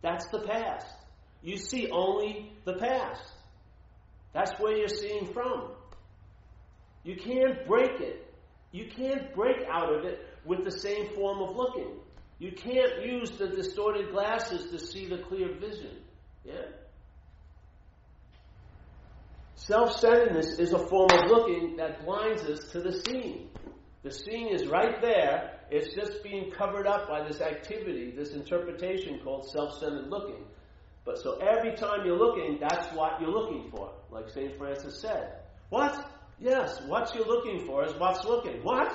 [0.02, 0.86] That's the past.
[1.46, 3.22] You see only the past.
[4.32, 5.70] That's where you're seeing from.
[7.04, 8.34] You can't break it.
[8.72, 12.00] You can't break out of it with the same form of looking.
[12.40, 15.98] You can't use the distorted glasses to see the clear vision.
[16.44, 16.66] Yeah?
[19.54, 23.50] Self centeredness is a form of looking that blinds us to the seeing.
[24.02, 29.20] The seeing is right there, it's just being covered up by this activity, this interpretation
[29.22, 30.44] called self centered looking.
[31.06, 34.58] But so every time you're looking, that's what you're looking for, like St.
[34.58, 35.36] Francis said.
[35.70, 36.04] What?
[36.40, 38.64] Yes, what you're looking for is what's looking.
[38.64, 38.92] What?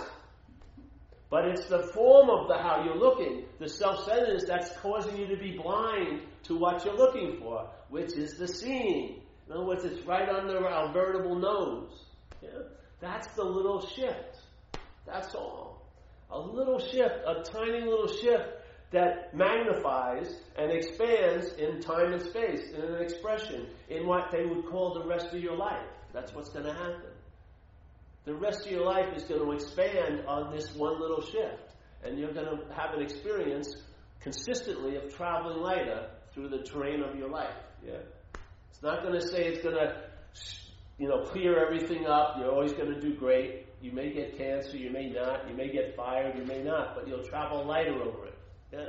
[1.30, 5.38] But it's the form of the how you're looking, the self-centeredness that's causing you to
[5.38, 9.22] be blind to what you're looking for, which is the seeing.
[9.48, 12.04] In other words, it's right under our veritable nose.
[12.42, 12.50] Yeah?
[13.00, 14.38] That's the little shift.
[15.06, 15.88] That's all.
[16.30, 18.61] A little shift, a tiny little shift
[18.92, 24.66] that magnifies and expands in time and space, in an expression, in what they would
[24.66, 25.88] call the rest of your life.
[26.14, 27.12] That's what's going to happen.
[28.26, 31.74] The rest of your life is going to expand on this one little shift.
[32.04, 33.76] And you're going to have an experience
[34.20, 37.56] consistently of traveling lighter through the terrain of your life.
[37.86, 38.00] Yeah.
[38.72, 40.04] It's not going to say it's going to,
[40.98, 42.36] you know, clear everything up.
[42.38, 43.68] You're always going to do great.
[43.82, 45.50] You may get cancer, you may not.
[45.50, 46.96] You may get fired, you may not.
[46.96, 48.31] But you'll travel lighter over it.
[48.72, 48.88] Yes.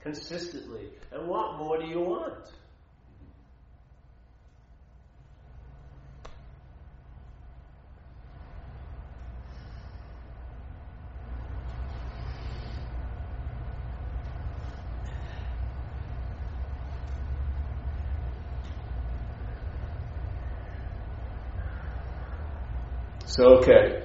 [0.00, 0.88] Consistently.
[1.12, 2.34] And what more do you want?
[23.26, 24.04] So, okay.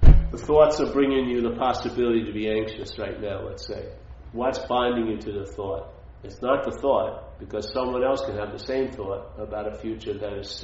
[0.00, 3.90] The thoughts are bringing you the possibility to be anxious right now, let's say.
[4.34, 5.94] What's binding you to the thought?
[6.24, 10.12] It's not the thought, because someone else can have the same thought about a future
[10.18, 10.58] that is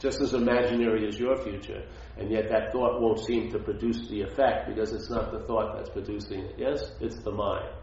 [0.00, 1.82] just as imaginary as your future,
[2.16, 5.74] and yet that thought won't seem to produce the effect because it's not the thought
[5.74, 6.54] that's producing it.
[6.56, 6.92] Yes?
[7.00, 7.74] It's the mind.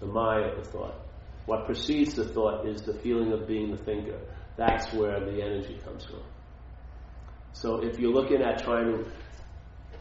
[0.00, 1.00] The mind of the thought.
[1.46, 4.20] What precedes the thought is the feeling of being the thinker.
[4.58, 6.24] That's where the energy comes from.
[7.54, 9.10] So if you're looking at trying to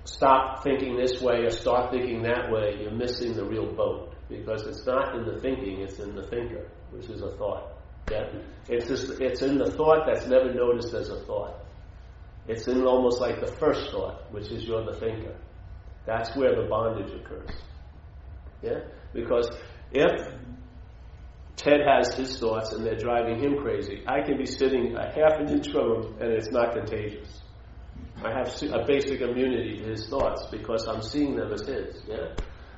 [0.04, 4.65] stop thinking this way or start thinking that way, you're missing the real boat because
[4.65, 7.75] it's not in the thinking, it's in the thinker, which is a thought.
[8.11, 8.29] Yeah?
[8.69, 11.55] It's just, it's in the thought that's never noticed as a thought.
[12.47, 15.35] It's in almost like the first thought, which is you're the thinker.
[16.05, 17.49] That's where the bondage occurs.
[18.61, 18.79] Yeah?
[19.13, 19.49] Because
[19.91, 20.33] if
[21.55, 25.39] Ted has his thoughts and they're driving him crazy, I can be sitting a half
[25.39, 27.41] an inch from him and it's not contagious.
[28.23, 32.03] I have a basic immunity to his thoughts because I'm seeing them as his.
[32.07, 32.35] Yeah?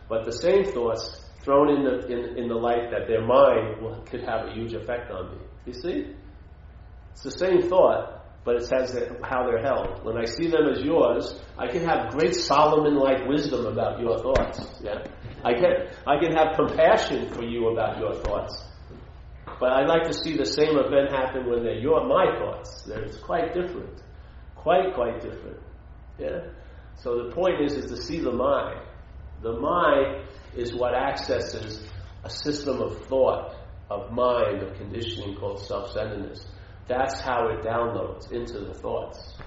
[0.07, 4.01] But the same thoughts thrown in the, in, in the light that their mind will,
[4.01, 5.37] could have a huge effect on me.
[5.65, 6.13] You see?
[7.13, 10.03] It's the same thought, but it says how they're held.
[10.03, 14.59] When I see them as yours, I can have great Solomon-like wisdom about your thoughts.
[14.83, 15.05] Yeah,
[15.41, 15.87] I can.
[16.05, 18.65] I can have compassion for you about your thoughts.
[19.57, 22.85] But I'd like to see the same event happen when they're your my thoughts.
[22.87, 24.03] It's quite different,
[24.55, 25.61] quite quite different.
[26.19, 26.41] Yeah.
[26.97, 28.81] So the point is, is to see the mind.
[29.41, 30.27] The mind
[30.57, 31.87] is what accesses
[32.23, 33.55] a system of thought,
[33.89, 36.45] of mind, of conditioning called self centeredness.
[36.87, 39.37] That's how it downloads into the thoughts.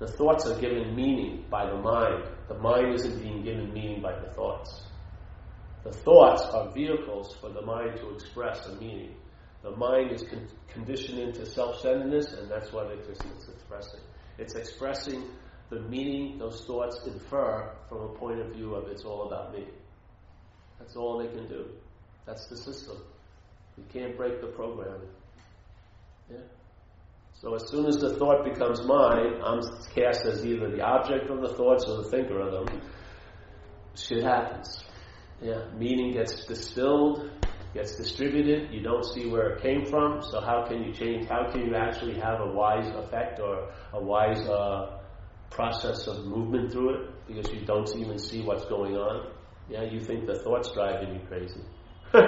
[0.00, 2.28] The thoughts are given meaning by the mind.
[2.48, 4.82] The mind isn't being given meaning by the thoughts.
[5.84, 9.14] The thoughts are vehicles for the mind to express a meaning.
[9.62, 13.08] The mind is con- conditioned into self-centeredness, and that's what it's
[13.48, 14.00] expressing.
[14.38, 15.24] It's expressing
[15.70, 19.66] the meaning those thoughts infer from a point of view of it's all about me.
[20.78, 21.66] That's all they can do.
[22.26, 22.96] That's the system.
[23.76, 25.00] You can't break the program.
[26.30, 26.38] Yeah.
[27.40, 29.60] So as soon as the thought becomes mine, I'm
[29.94, 32.80] cast as either the object of the thoughts or the thinker of them.
[33.94, 34.84] Shit happens.
[35.42, 35.64] Yeah.
[35.76, 37.30] Meaning gets distilled,
[37.74, 38.72] gets distributed.
[38.72, 40.22] You don't see where it came from.
[40.22, 41.28] So how can you change?
[41.28, 45.00] How can you actually have a wise effect or a wise uh,
[45.50, 47.26] process of movement through it?
[47.26, 49.30] Because you don't even see what's going on.
[49.68, 51.60] Yeah, you think the thoughts driving you crazy.
[52.14, 52.20] no,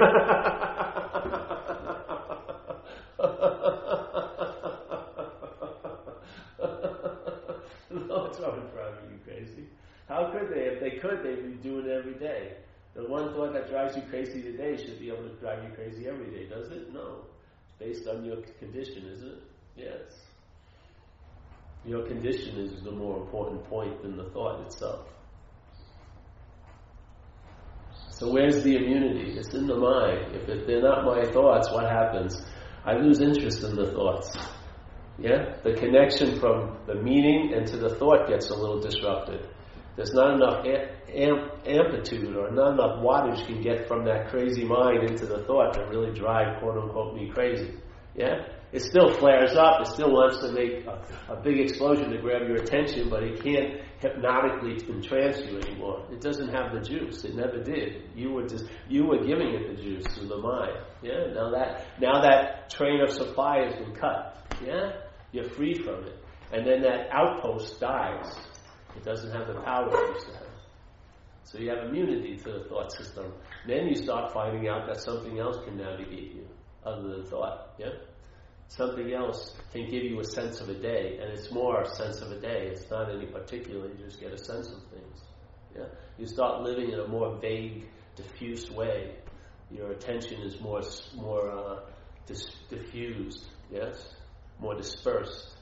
[8.25, 9.69] it's not driving you crazy.
[10.09, 10.63] How could they?
[10.63, 12.57] If they could, they'd be doing it every day.
[12.95, 16.09] The one thought that drives you crazy today should be able to drive you crazy
[16.09, 16.93] every day, does it?
[16.95, 17.27] No.
[17.61, 19.43] It's based on your condition, isn't it?
[19.77, 20.21] Yes.
[21.85, 25.07] Your condition is the more important point than the thought itself.
[28.17, 29.37] So where's the immunity?
[29.39, 30.35] It's in the mind.
[30.35, 32.41] If they're not my thoughts, what happens?
[32.83, 34.35] I lose interest in the thoughts.
[35.19, 35.57] Yeah?
[35.63, 39.47] The connection from the meaning and to the thought gets a little disrupted.
[39.97, 45.05] There's not enough amp- amplitude or not enough wattage can get from that crazy mind
[45.05, 47.75] into the thought to really drive quote unquote me crazy.
[48.15, 48.47] Yeah?
[48.73, 49.81] It still flares up.
[49.83, 53.43] It still wants to make a, a, big explosion to grab your attention, but it
[53.43, 56.07] can't hypnotically entrance you anymore.
[56.11, 57.25] It doesn't have the juice.
[57.25, 58.11] It never did.
[58.15, 60.79] You were just you were giving it the juice through the mind.
[61.03, 61.33] Yeah.
[61.35, 64.47] Now that now that train of supply has been cut.
[64.65, 64.93] Yeah.
[65.33, 66.19] You're free from it,
[66.53, 68.35] and then that outpost dies.
[68.97, 70.47] It doesn't have the power it used to have.
[71.45, 73.33] So you have immunity to the thought system.
[73.67, 76.47] Then you start finding out that something else can navigate you
[76.85, 77.75] other than thought.
[77.79, 77.91] Yeah.
[78.69, 82.21] Something else can give you a sense of a day, and it's more a sense
[82.21, 82.69] of a day.
[82.73, 83.89] It's not any particular.
[83.89, 85.21] You just get a sense of things.
[85.77, 85.87] Yeah,
[86.19, 89.15] you start living in a more vague, diffuse way.
[89.71, 90.83] Your attention is more
[91.15, 91.81] more uh,
[92.27, 93.47] dis- diffused.
[93.71, 94.15] Yes,
[94.59, 95.57] more dispersed.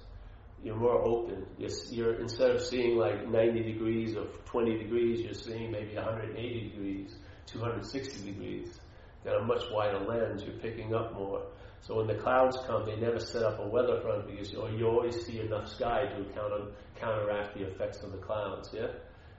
[0.63, 1.47] You're more open.
[1.59, 6.71] You're, you're instead of seeing like 90 degrees or 20 degrees, you're seeing maybe 180
[6.71, 7.15] degrees,
[7.47, 8.81] 260 degrees.
[9.25, 10.43] Got a much wider lens.
[10.43, 11.43] You're picking up more.
[11.87, 14.87] So when the clouds come, they never set up a weather front because you, you
[14.87, 18.71] always see enough sky to counter, counteract the effects of the clouds.
[18.73, 18.87] Yeah,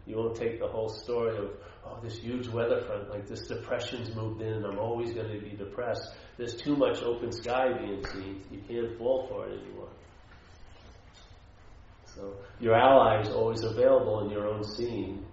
[0.06, 1.50] you won't take the whole story of
[1.86, 4.54] oh this huge weather front like this depression's moved in.
[4.54, 6.14] and I'm always going to be depressed.
[6.38, 8.44] There's too much open sky being seen.
[8.52, 9.90] You can't fall for it anymore.
[12.14, 15.26] So your ally is always available in your own seeing.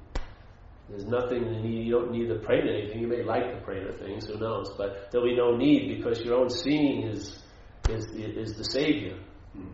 [0.89, 3.01] There's nothing to need, you don't need to pray to anything.
[3.01, 4.71] You may like to pray to things, who knows?
[4.77, 7.39] But there'll be no need because your own seeing is,
[7.89, 9.19] is, is the Savior.
[9.53, 9.69] Hmm.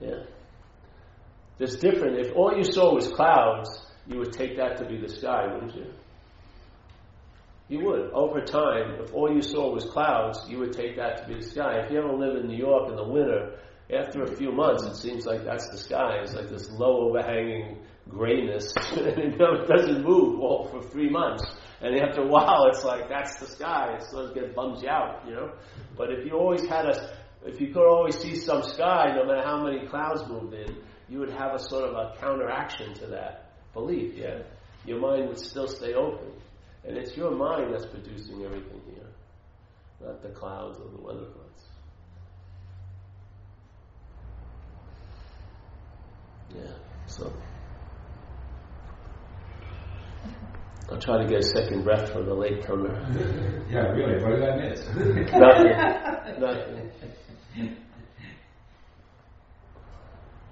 [0.00, 0.22] Yeah?
[1.58, 2.18] That's different.
[2.18, 5.74] If all you saw was clouds, you would take that to be the sky, wouldn't
[5.74, 5.86] you?
[7.68, 8.10] You would.
[8.12, 11.48] Over time, if all you saw was clouds, you would take that to be the
[11.48, 11.80] sky.
[11.84, 13.58] If you ever live in New York in the winter,
[13.92, 16.18] after a few months, it seems like that's the sky.
[16.22, 21.44] It's like this low overhanging grayness, and it doesn't move all for three months.
[21.80, 23.96] And after a while, it's like that's the sky.
[23.96, 25.52] It sort of get bums you out, you know.
[25.96, 29.42] But if you always had a, if you could always see some sky, no matter
[29.44, 30.76] how many clouds moved in,
[31.08, 34.14] you would have a sort of a counteraction to that belief.
[34.16, 34.42] Yeah,
[34.86, 36.32] your mind would still stay open,
[36.84, 39.08] and it's your mind that's producing everything here,
[40.00, 41.64] not the clouds or the weather fronts.
[46.54, 46.72] Yeah.
[47.06, 47.32] So.
[50.90, 52.92] I'll try to get a second breath for the latecomer.
[53.70, 54.22] yeah, really.
[54.22, 54.86] What did I miss?
[55.32, 56.40] Nothing.
[56.40, 57.76] Nothing.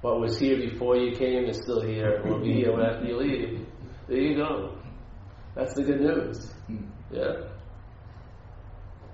[0.01, 2.23] What was here before you came is still here.
[2.25, 3.67] Will be here after you leave.
[4.09, 4.79] There you go.
[5.55, 6.53] That's the good news.
[7.13, 7.49] Yeah.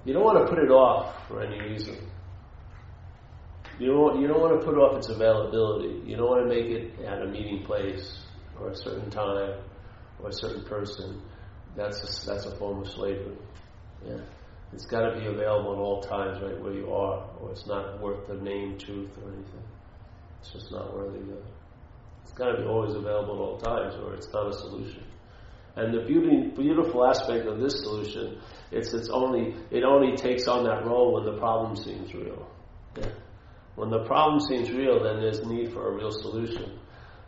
[0.04, 1.98] You don't want to put it off for any reason.
[3.78, 6.02] You don't, you don't want to put off its availability.
[6.06, 8.22] You don't want to make it at a meeting place
[8.58, 9.60] or a certain time
[10.22, 11.22] or a certain person,
[11.76, 13.36] that's a, that's a form of slavery.
[14.06, 14.20] Yeah.
[14.72, 18.00] It's got to be available at all times, right where you are, or it's not
[18.00, 19.62] worth the name, truth, or anything.
[20.40, 21.44] It's just not worthy of it.
[22.22, 25.04] It's got to be always available at all times, or it's not a solution.
[25.76, 28.40] And the beauty, beautiful aspect of this solution,
[28.70, 32.46] it's, it's only, it only takes on that role when the problem seems real.
[32.98, 33.12] Yeah.
[33.76, 36.78] When the problem seems real, then there's need for a real solution.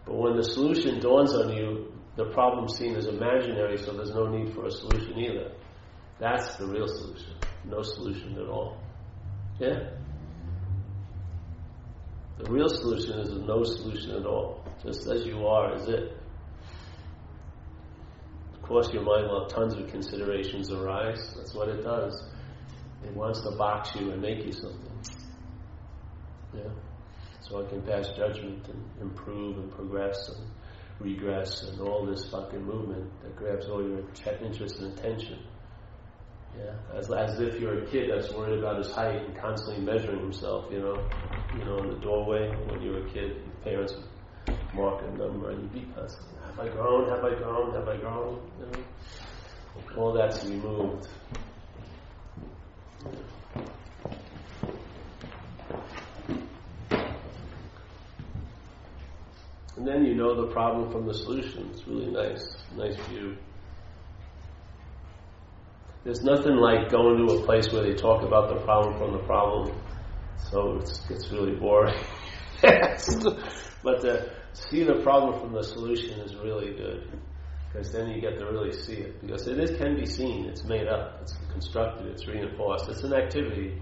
[0.05, 1.90] But when the solution dawns on you,
[2.21, 5.53] the problem seen as imaginary, so there's no need for a solution either.
[6.19, 7.33] That's the real solution.
[7.65, 8.77] No solution at all.
[9.59, 9.89] Yeah?
[12.37, 14.63] The real solution is no solution at all.
[14.85, 16.19] Just as you are is it.
[18.55, 21.35] Of course, your mind will have tons of considerations arise.
[21.39, 22.23] That's what it does.
[23.03, 24.93] It wants to box you and make you something.
[26.55, 26.71] Yeah?
[27.41, 30.47] So I can pass judgment and improve and progress and
[31.01, 34.01] regress and all this fucking movement that grabs all your
[34.43, 35.39] interest and attention.
[36.59, 40.19] Yeah, as, as if you're a kid that's worried about his height and constantly measuring
[40.21, 41.09] himself, you know,
[41.57, 45.11] you know, in the doorway when you were a kid, your parents would mark a
[45.17, 48.67] number and you'd be constantly, have I grown, have I grown, have I grown, you
[48.67, 48.85] know?
[49.97, 51.07] All that's removed.
[59.77, 61.71] And then you know the problem from the solution.
[61.73, 63.37] It's really nice, nice view.
[66.05, 69.25] There's nothing like going to a place where they talk about the problem from the
[69.25, 69.79] problem.
[70.51, 71.95] So it's, it's really boring.
[72.63, 77.21] but to see the problem from the solution is really good.
[77.73, 79.21] Because then you get to really see it.
[79.21, 82.89] Because it is, can be seen, it's made up, it's constructed, it's reinforced.
[82.89, 83.81] It's an activity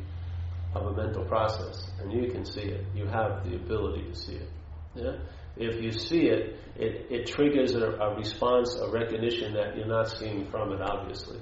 [0.75, 1.91] of a mental process.
[2.01, 2.85] And you can see it.
[2.95, 4.51] You have the ability to see it.
[4.95, 5.17] Yeah?
[5.59, 10.09] If you see it, it, it triggers a, a, response, a recognition that you're not
[10.09, 11.41] seeing from it, obviously.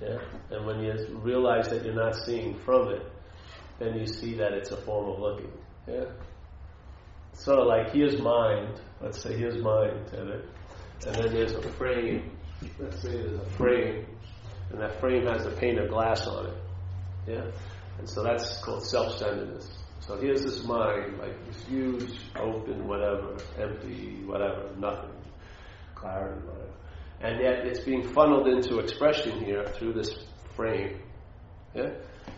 [0.00, 0.18] Yeah?
[0.50, 0.92] And when you
[1.22, 3.02] realize that you're not seeing from it,
[3.78, 5.52] then you see that it's a form of looking.
[5.86, 6.06] Yeah?
[7.34, 10.42] Sort of like here's mind, let's say here's mind, and
[11.02, 12.30] then there's a frame.
[12.78, 14.06] Let's say there's a frame,
[14.70, 16.56] and that frame has a pane of glass on it.
[17.28, 17.44] Yeah?
[17.98, 19.85] And so that's called self-centeredness.
[20.00, 25.10] So here's this mind, like this huge, open, whatever, empty, whatever, nothing,
[25.94, 26.70] clarity, whatever.
[27.20, 30.14] And yet it's being funneled into expression here through this
[30.54, 31.00] frame.
[31.74, 31.90] Yeah?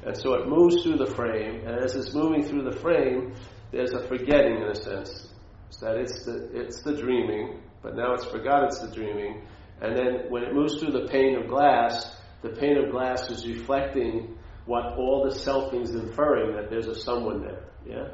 [0.05, 3.35] And so it moves through the frame, and as it's moving through the frame,
[3.71, 5.29] there's a forgetting in a sense.
[5.81, 9.43] That it's the, it's the dreaming, but now it's forgot it's the dreaming.
[9.81, 13.47] And then when it moves through the pane of glass, the pane of glass is
[13.47, 14.38] reflecting
[14.69, 17.65] what all the selfing is inferring that there's a someone there.
[17.87, 18.09] Yeah?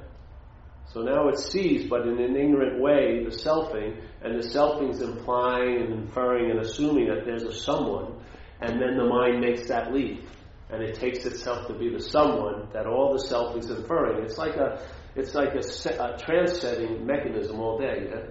[0.93, 5.83] So now it sees, but in an ignorant way, the selfing, and the selfing's implying
[5.83, 8.23] and inferring and assuming that there's a someone,
[8.61, 10.23] and then the mind makes that leap,
[10.71, 14.25] and it takes itself to be the someone that all the selfing's inferring.
[14.25, 14.81] It's like a,
[15.17, 18.09] it's like a, a trance-setting mechanism all day.
[18.09, 18.27] Yeah?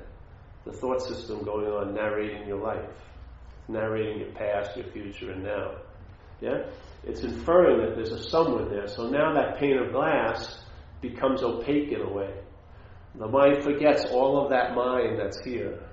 [0.63, 2.89] The thought system going on, narrating your life,
[3.67, 5.75] narrating your past, your future, and now.
[6.39, 6.63] Yeah?
[7.05, 8.87] It's inferring that there's a someone there.
[8.87, 10.59] So now that pane of glass
[11.01, 12.33] becomes opaque in a way.
[13.15, 15.83] The mind forgets all of that mind that's here.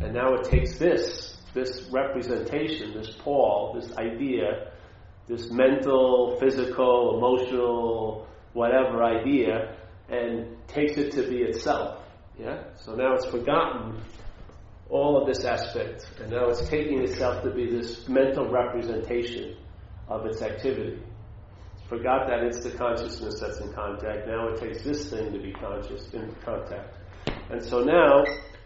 [0.00, 4.72] And now it takes this, this representation, this Paul, this idea,
[5.28, 9.76] this mental, physical, emotional, whatever idea,
[10.08, 12.02] and takes it to be itself.
[12.38, 12.64] Yeah?
[12.76, 14.00] So now it's forgotten
[14.88, 19.56] all of this aspect, and now it's taking itself to be this mental representation
[20.08, 21.02] of its activity.
[21.88, 24.26] Forgot that it's the consciousness that's in contact.
[24.26, 26.96] Now it takes this thing to be conscious in contact.
[27.50, 28.24] And so now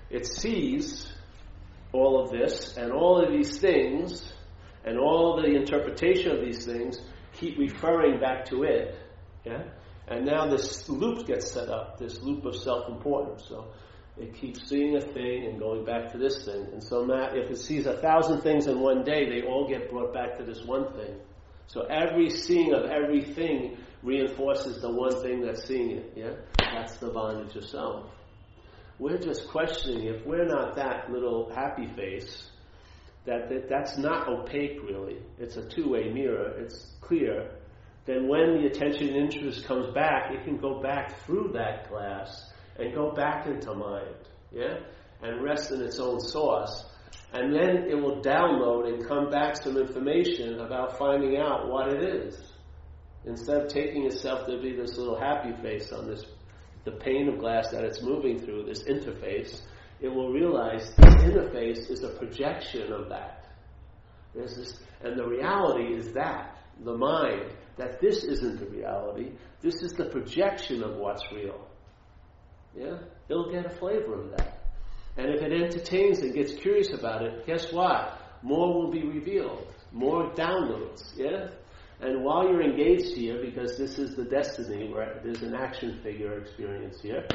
[0.08, 1.12] it sees
[1.92, 4.32] all of this and all of these things
[4.84, 6.98] and all the interpretation of these things
[7.34, 8.96] keep referring back to it.
[9.44, 9.64] Yeah?
[10.08, 13.44] And now this loop gets set up, this loop of self-importance.
[13.46, 13.66] So
[14.16, 16.68] it keeps seeing a thing and going back to this thing.
[16.72, 19.90] And so now if it sees a thousand things in one day, they all get
[19.90, 21.20] brought back to this one thing.
[21.72, 26.12] So every seeing of everything reinforces the one thing that's seeing it.
[26.16, 28.06] Yeah, that's the bondage of self.
[28.98, 32.50] We're just questioning if we're not that little happy face.
[33.24, 35.18] That, that that's not opaque really.
[35.38, 36.58] It's a two-way mirror.
[36.58, 37.52] It's clear.
[38.04, 42.50] Then when the attention and interest comes back, it can go back through that glass
[42.80, 44.16] and go back into mind.
[44.50, 44.80] Yeah,
[45.22, 46.84] and rest in its own source
[47.32, 52.02] and then it will download and come back some information about finding out what it
[52.02, 52.52] is.
[53.24, 56.24] Instead of taking itself to be this little happy face on this,
[56.84, 59.60] the pane of glass that it's moving through, this interface,
[60.00, 63.44] it will realize this interface is a projection of that.
[64.34, 69.92] This, and the reality is that, the mind, that this isn't the reality, this is
[69.92, 71.68] the projection of what's real.
[72.76, 72.98] Yeah?
[73.28, 74.59] It'll get a flavor of that.
[75.20, 78.18] And if it entertains and gets curious about it, guess what?
[78.40, 79.66] More will be revealed.
[79.92, 81.48] More downloads, yeah?
[82.00, 86.38] And while you're engaged here, because this is the destiny, where there's an action figure
[86.38, 87.26] experience here,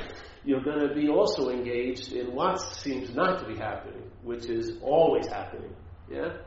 [0.43, 4.77] you're going to be also engaged in what seems not to be happening, which is
[4.81, 5.75] always happening.
[6.09, 6.37] Yeah?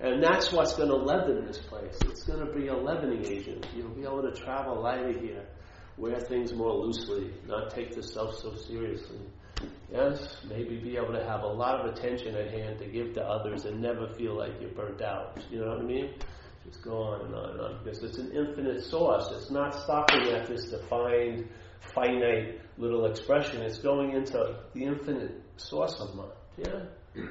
[0.00, 1.96] And that's what's going to leaven this place.
[2.04, 3.66] It's going to be a leavening agent.
[3.74, 5.46] You'll be able to travel lighter here,
[5.96, 9.20] wear things more loosely, not take stuff so seriously.
[9.90, 13.22] Yes, maybe be able to have a lot of attention at hand to give to
[13.22, 15.38] others and never feel like you're burnt out.
[15.50, 16.14] You know what I mean?
[16.64, 19.28] Just go on and on and on because it's an infinite source.
[19.32, 21.48] It's not stopping at this defined,
[21.94, 23.62] finite little expression.
[23.62, 26.32] It's going into the infinite source of mind.
[26.58, 26.84] Yeah?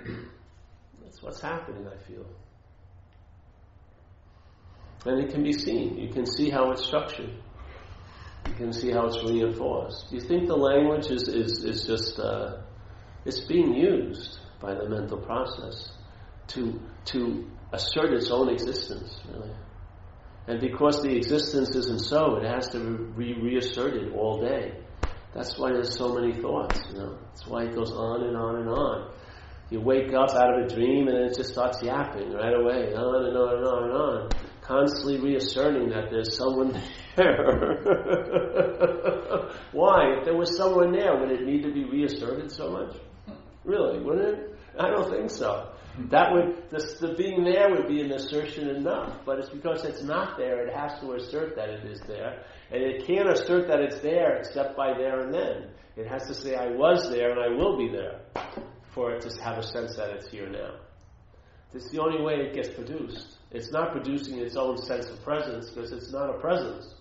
[1.04, 2.26] That's what's happening, I feel.
[5.06, 5.98] And it can be seen.
[5.98, 7.32] You can see how it's structured.
[8.48, 10.10] You can see how it's reinforced.
[10.10, 12.58] Do you think the language is, is, is just, uh,
[13.26, 15.91] it's being used by the mental process
[16.48, 19.52] to, to assert its own existence, really.
[20.48, 24.80] And because the existence isn't so, it has to be reasserted all day.
[25.34, 27.18] That's why there's so many thoughts, you know.
[27.28, 29.12] That's why it goes on and on and on.
[29.70, 33.26] You wake up out of a dream and it just starts yapping right away, on
[33.26, 34.30] and on and on and on
[34.68, 36.78] constantly reasserting that there's someone
[39.72, 40.18] Why?
[40.18, 42.95] If there was someone there, would it need to be reasserted so much?
[43.63, 44.55] Really, wouldn't it?
[44.80, 45.72] I don't think so.
[46.11, 50.38] That would the, being there would be an assertion enough, but it's because it's not
[50.38, 50.68] there.
[50.68, 54.38] It has to assert that it is there, and it can't assert that it's there
[54.38, 55.72] except by there and then.
[55.95, 58.22] It has to say, "I was there and I will be there,"
[58.93, 60.76] for it to have a sense that it's here now.
[61.74, 63.38] Is the only way it gets produced.
[63.51, 66.93] It's not producing its own sense of presence because it's not a presence.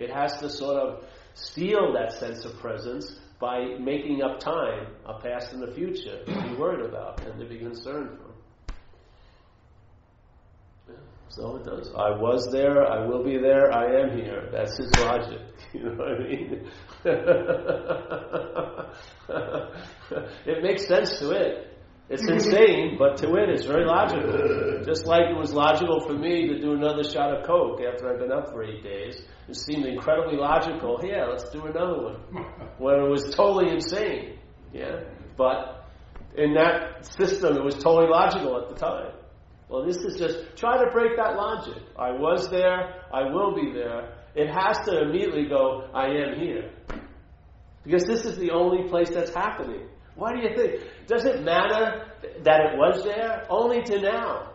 [0.00, 5.20] It has to sort of steal that sense of presence by making up time, a
[5.20, 8.30] past and a future, to be worried about and to be concerned for.
[11.28, 11.92] So it does.
[11.94, 14.48] I was there, I will be there, I am here.
[14.50, 15.42] That's his logic.
[15.72, 16.68] You know what I mean?
[20.46, 21.69] it makes sense to it.
[22.10, 24.82] It's insane, but to it, it's very logical.
[24.84, 28.18] Just like it was logical for me to do another shot of Coke after I'd
[28.18, 29.22] been up for eight days.
[29.48, 30.98] It seemed incredibly logical.
[31.04, 32.16] Yeah, let's do another one.
[32.78, 34.40] When it was totally insane.
[34.72, 35.04] Yeah?
[35.36, 35.88] But
[36.36, 39.12] in that system, it was totally logical at the time.
[39.68, 41.80] Well, this is just try to break that logic.
[41.96, 44.16] I was there, I will be there.
[44.34, 46.72] It has to immediately go, I am here.
[47.84, 49.86] Because this is the only place that's happening.
[50.16, 50.82] Why do you think?
[51.06, 52.06] Does it matter
[52.44, 53.46] that it was there?
[53.48, 54.52] Only to now.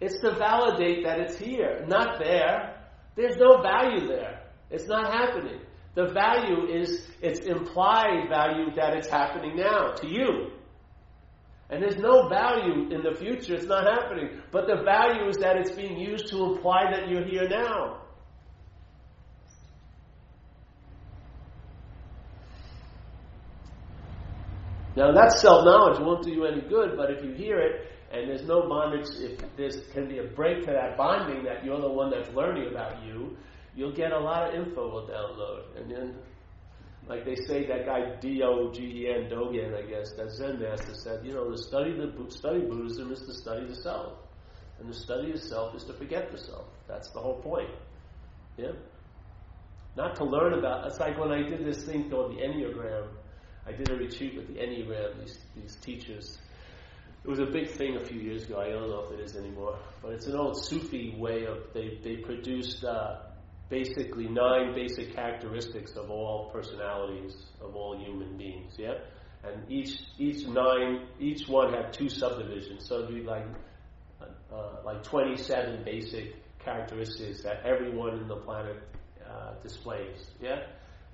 [0.00, 2.76] It's to validate that it's here, not there.
[3.16, 4.42] There's no value there.
[4.70, 5.60] It's not happening.
[5.94, 10.50] The value is its implied value that it's happening now to you.
[11.70, 14.40] And there's no value in the future, it's not happening.
[14.50, 18.02] But the value is that it's being used to imply that you're here now.
[24.96, 28.46] Now that self-knowledge won't do you any good, but if you hear it and there's
[28.46, 32.10] no bondage, if there can be a break to that bonding that you're the one
[32.10, 33.36] that's learning about you,
[33.74, 35.76] you'll get a lot of info will download.
[35.76, 36.14] And then,
[37.08, 41.50] like they say, that guy D-O-G-E-N, Dogen, I guess, that Zen master said, you know,
[41.50, 44.12] the study, the study Buddhism is to study the self.
[44.78, 46.66] And the study of self is to forget the self.
[46.86, 47.70] That's the whole point.
[48.56, 48.72] Yeah?
[49.96, 53.08] Not to learn about, it's like when I did this thing called the Enneagram
[53.66, 56.38] I did a retreat with the Enneagram, these, these teachers.
[57.24, 58.60] It was a big thing a few years ago.
[58.60, 59.78] I don't know if it is anymore.
[60.02, 63.20] But it's an old Sufi way of, they, they produced uh,
[63.70, 68.94] basically nine basic characteristics of all personalities of all human beings, yeah?
[69.42, 72.86] And each, each nine, each one had two subdivisions.
[72.86, 73.46] So it'd be like,
[74.20, 78.76] uh, like 27 basic characteristics that everyone in the planet
[79.26, 80.60] uh, displays, yeah?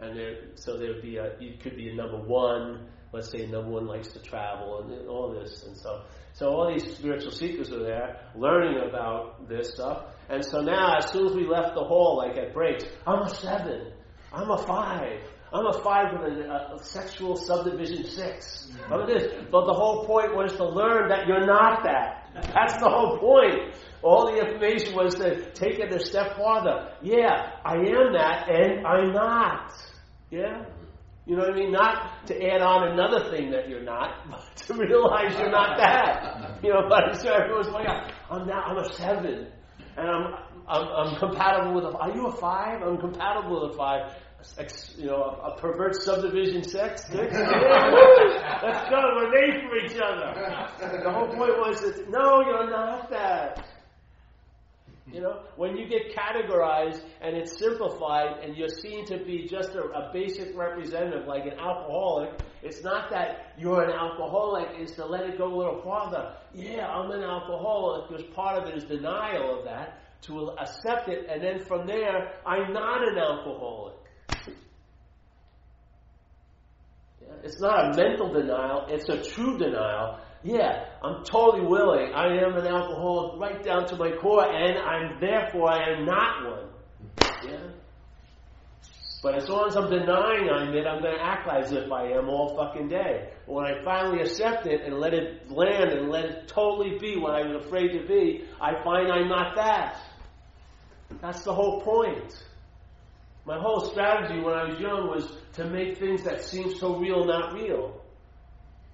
[0.01, 2.89] And there, so there would be a, it could be a number one.
[3.13, 6.97] Let's say number one likes to travel and all this, and so so all these
[6.97, 10.05] spiritual seekers are there learning about this stuff.
[10.29, 13.29] And so now, as soon as we left the hall, like at breaks, I'm a
[13.29, 13.93] seven,
[14.33, 15.21] I'm a five,
[15.53, 18.71] I'm a five with a, a sexual subdivision six.
[18.71, 18.93] Mm-hmm.
[18.93, 22.29] I'm this, but the whole point was to learn that you're not that.
[22.55, 23.75] That's the whole point.
[24.03, 26.93] All the information was to take it a step farther.
[27.03, 29.73] Yeah, I am that, and I'm not.
[30.31, 30.65] Yeah?
[31.27, 31.73] You know what I mean?
[31.73, 36.63] Not to add on another thing that you're not, but to realize you're not that.
[36.63, 37.89] You know, but so everyone's like,
[38.31, 39.49] I'm now, I'm a seven.
[39.97, 40.35] And I'm,
[40.69, 42.83] I'm, I'm compatible with a, are you a five?
[42.83, 44.13] I'm compatible with a five.
[44.57, 47.05] Ex, You know, a, a pervert subdivision sex?
[47.09, 47.35] Six?
[47.35, 51.03] Yeah, Let's go, we're made for each other.
[51.05, 53.67] The whole point was that, no, you're not that.
[55.07, 59.71] You know, when you get categorized and it's simplified and you're seen to be just
[59.71, 65.07] a, a, basic representative like an alcoholic, it's not that you're an alcoholic, it's to
[65.07, 66.37] let it go a little farther.
[66.55, 71.27] Yeah, I'm an alcoholic because part of it is denial of that, to accept it,
[71.29, 73.97] and then from there, I'm not an alcoholic.
[77.21, 82.13] Yeah, it's not a mental denial, it's a true denial yeah, I'm totally willing.
[82.15, 86.47] I am an alcoholic right down to my core, and I'm therefore I am not
[86.47, 86.69] one.
[87.45, 87.71] Yeah.
[89.23, 92.07] But as long as I'm denying I'm it, I'm going to act as if I
[92.13, 93.29] am all fucking day.
[93.47, 97.19] But when I finally accept it and let it land and let it totally be
[97.19, 100.01] what I was afraid to be, I find I'm not that.
[101.21, 102.45] That's the whole point.
[103.45, 107.27] My whole strategy when I was young was to make things that seem so real
[107.27, 108.01] not real.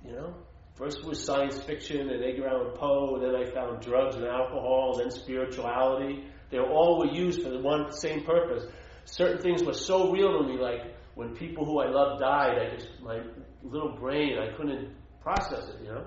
[0.05, 0.35] You know?
[0.77, 5.11] First was science fiction and Edgar Allan Poe, then I found drugs and alcohol, then
[5.11, 6.25] spirituality.
[6.51, 8.65] They all were used for the one same purpose.
[9.07, 12.75] Certain things were so real to me, like when people who I loved died, I
[12.77, 13.23] just my
[13.63, 15.81] little brain I couldn't process it.
[15.83, 16.05] You know,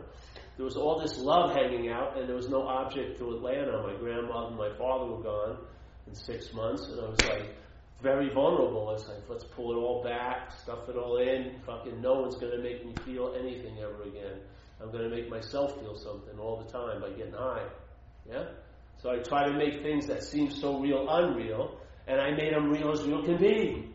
[0.56, 3.26] there was all this love hanging out, and there was no object to
[3.70, 3.92] on.
[3.92, 5.58] My grandmother and my father were gone
[6.06, 7.56] in six months, and I was like
[8.04, 8.92] very vulnerable.
[8.92, 11.60] It's like let's pull it all back, stuff it all in.
[11.66, 14.42] Fucking no one's to make me feel anything ever again.
[14.82, 17.68] I'm going to make myself feel something all the time by getting high.
[18.30, 18.46] Yeah?
[19.02, 22.70] So I try to make things that seem so real unreal, and I made them
[22.70, 23.90] real as real can be.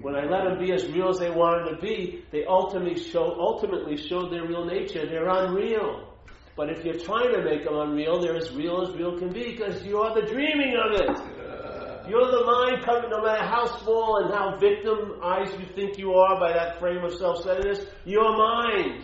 [0.00, 3.36] When I let them be as real as they wanted to be, they ultimately show
[3.38, 5.06] ultimately showed their real nature.
[5.06, 6.14] They're unreal.
[6.56, 9.52] But if you're trying to make them unreal, they're as real as real can be
[9.52, 12.08] because you are the dreaming of it.
[12.08, 16.38] You're the mind coming, no matter how small and how victimized you think you are
[16.38, 19.02] by that frame of self-centeredness, your mind.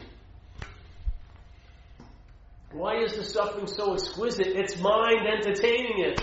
[2.73, 4.47] Why is the suffering so exquisite?
[4.47, 6.21] It's mind entertaining it.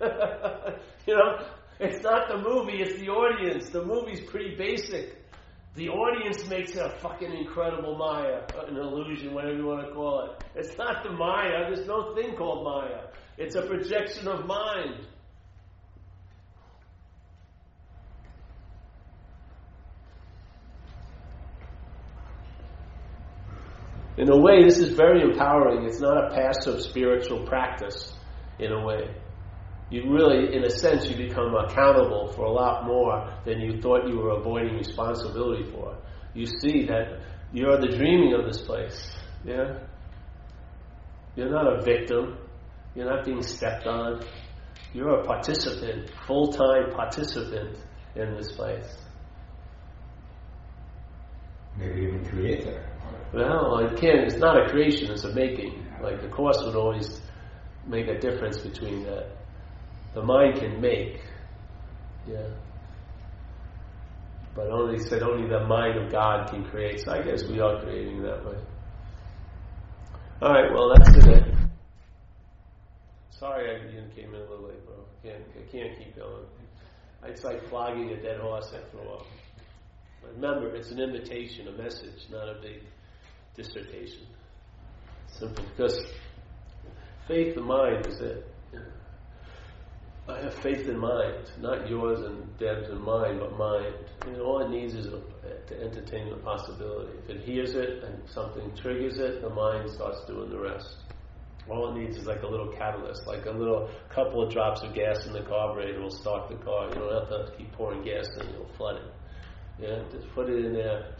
[1.06, 1.46] you know,
[1.78, 3.68] it's not the movie, it's the audience.
[3.70, 5.22] The movie's pretty basic.
[5.74, 9.92] The audience makes it a fucking incredible Maya, uh, an illusion, whatever you want to
[9.92, 10.44] call it.
[10.54, 11.70] It's not the Maya.
[11.70, 13.08] There's no thing called Maya.
[13.36, 15.06] It's a projection of mind.
[24.16, 25.84] In a way, this is very empowering.
[25.86, 28.12] It's not a passive spiritual practice,
[28.58, 29.14] in a way.
[29.90, 34.08] You really, in a sense, you become accountable for a lot more than you thought
[34.08, 35.96] you were avoiding responsibility for.
[36.34, 37.20] You see that
[37.52, 39.16] you're the dreaming of this place.
[39.44, 39.78] Yeah?
[41.36, 42.38] You're not a victim.
[42.94, 44.24] You're not being stepped on.
[44.92, 47.76] You're a participant, full time participant
[48.16, 48.96] in this place.
[51.78, 52.85] Maybe even creator.
[53.32, 54.18] Well, it can.
[54.24, 55.86] It's not a creation; it's a making.
[56.02, 57.20] Like the course would always
[57.86, 59.28] make a difference between that.
[60.14, 61.20] The mind can make,
[62.26, 62.48] yeah,
[64.54, 67.00] but only said only the mind of God can create.
[67.00, 68.56] So I guess we are creating that way.
[70.42, 70.72] All right.
[70.72, 71.44] Well, that's it.
[73.30, 74.94] Sorry, I came in a little late, bro.
[74.96, 76.46] I can't, I can't keep going.
[77.24, 79.26] It's like flogging a dead horse after a while.
[80.34, 82.82] Remember, it's an invitation, a message, not a big
[83.56, 84.26] dissertation.
[85.38, 86.06] Simple, because
[87.26, 88.46] faith in mind is it.
[90.28, 93.94] I have faith in mind, not yours and Deb's and mine, but mind.
[94.40, 95.20] All it needs is a,
[95.68, 97.12] to entertain the possibility.
[97.24, 100.96] If it hears it and something triggers it, the mind starts doing the rest.
[101.68, 104.94] All it needs is like a little catalyst, like a little couple of drops of
[104.94, 106.88] gas in the carburetor will start the car.
[106.88, 109.12] You don't have to keep pouring gas in, you'll flood it.
[109.78, 111.14] Yeah, just put it in there.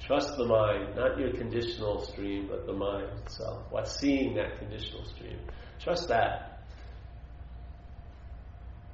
[0.00, 3.64] Trust the mind, not your conditional stream, but the mind itself.
[3.70, 5.38] What's seeing that conditional stream?
[5.80, 6.62] Trust that.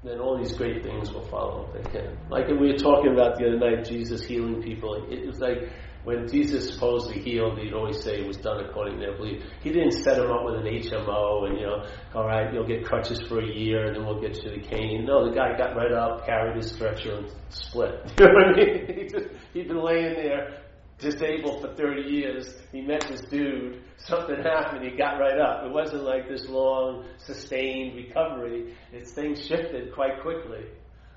[0.02, 2.18] Then all these great things will follow if they can.
[2.28, 5.06] Like we were talking about the other night, Jesus healing people.
[5.10, 5.70] It was like
[6.04, 9.42] when Jesus supposedly healed, he'd always say it was done according to their belief.
[9.62, 12.84] He didn't set them up with an HMO and, you know, all right, you'll get
[12.84, 15.06] crutches for a year and then we'll get you the cane.
[15.06, 18.02] No, the guy got right up, carried his stretcher and split.
[18.18, 18.98] You know what I mean?
[18.98, 20.63] He just, he'd been laying there
[20.98, 22.54] disabled for 30 years.
[22.72, 25.64] He met this dude, something happened, he got right up.
[25.64, 28.74] It wasn't like this long, sustained recovery.
[28.92, 30.66] It's things shifted quite quickly.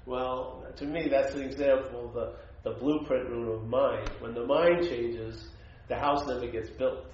[0.05, 2.33] Well, to me, that's an example of the
[2.67, 4.09] the blueprint room of mind.
[4.19, 5.47] When the mind changes,
[5.87, 7.05] the house never gets built.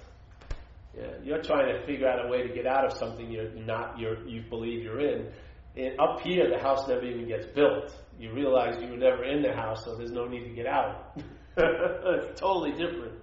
[0.96, 3.98] Yeah, you're trying to figure out a way to get out of something you're not
[3.98, 5.32] you're, you believe you're in.
[5.76, 7.92] And up here, the house never even gets built.
[8.18, 11.20] You realize you were never in the house, so there's no need to get out.
[11.56, 13.14] it's totally different,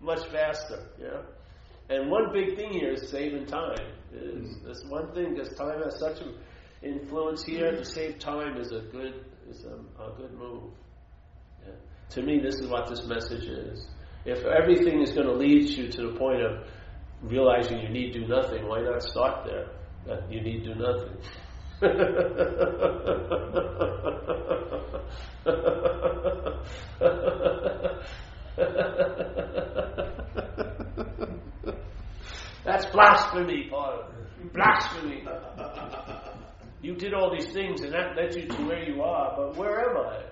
[0.00, 0.88] much faster.
[1.00, 1.22] Yeah.
[1.88, 3.78] And one big thing here is saving time.
[4.12, 4.56] Is.
[4.56, 4.66] Mm-hmm.
[4.66, 6.34] That's one thing because time has such an
[6.82, 7.70] influence here.
[7.70, 10.72] To save time is a good is a, a good move.
[11.64, 11.74] Yeah.
[12.10, 13.86] To me, this is what this message is.
[14.24, 16.66] If everything is going to lead you to the point of
[17.22, 19.68] realizing you need do nothing, why not start there?
[20.06, 21.16] That you need do nothing.
[32.64, 34.04] That's blasphemy, Paul.
[34.54, 35.24] Blasphemy.
[36.80, 39.90] You did all these things and that led you to where you are, but where
[39.90, 40.22] am I?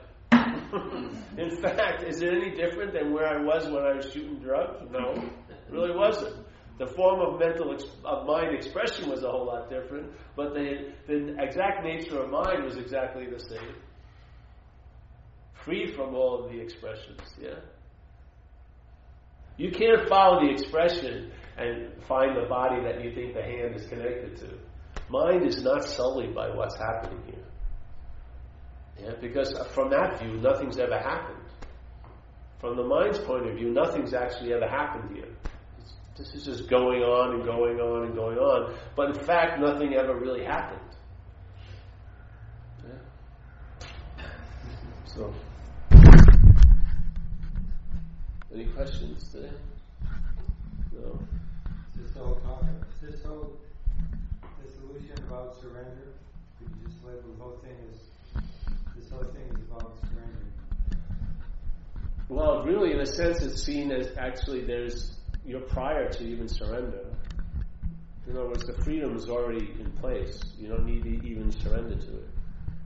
[1.39, 4.81] In fact, is it any different than where I was when I was shooting drugs?
[4.91, 6.37] No, it really wasn't.
[6.79, 10.93] The form of mental ex- of mind expression was a whole lot different, but the,
[11.07, 13.75] the exact nature of mind was exactly the same.
[15.65, 17.61] Free from all of the expressions, yeah?
[19.57, 23.87] You can't follow the expression and find the body that you think the hand is
[23.87, 24.59] connected to.
[25.09, 27.45] Mind is not sullied by what's happening here.
[29.01, 31.39] Yeah, because from that view, nothing's ever happened.
[32.59, 35.29] From the mind's point of view, nothing's actually ever happened here.
[36.17, 38.73] This is just going on and going on and going on.
[38.95, 40.81] But in fact, nothing ever really happened.
[42.87, 44.27] Yeah.
[45.07, 45.35] So,
[48.55, 49.51] any questions today?
[50.93, 51.19] No.
[51.97, 52.63] Is this whole talk,
[52.95, 53.59] is this whole
[54.63, 56.13] dissolution about surrender?
[56.61, 57.99] Could you just label the whole thing as
[58.97, 60.47] this whole thing is about surrender?
[62.29, 65.11] Well, really, in a sense, it's seen as actually there's
[65.45, 67.05] you're prior to even surrender.
[68.27, 70.41] In other words, the freedom is already in place.
[70.59, 72.29] You don't need to even surrender to it.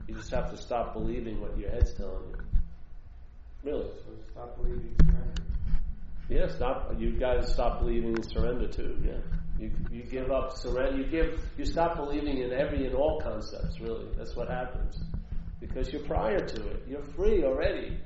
[0.07, 2.35] You just have to stop believing what your head's telling you.
[3.63, 3.87] Really.
[3.87, 5.43] So stop believing surrender.
[6.29, 6.93] Yeah, stop.
[6.97, 8.97] You've got to stop believing in surrender too.
[9.03, 9.17] Yeah,
[9.59, 10.97] you you give up surrender.
[10.97, 11.39] You give.
[11.57, 13.79] You stop believing in every and all concepts.
[13.79, 14.99] Really, that's what happens
[15.59, 16.83] because you're prior to it.
[16.87, 17.97] You're free already.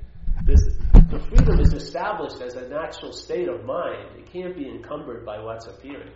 [0.46, 4.18] The freedom is established as a natural state of mind.
[4.18, 6.12] It can't be encumbered by what's appearing.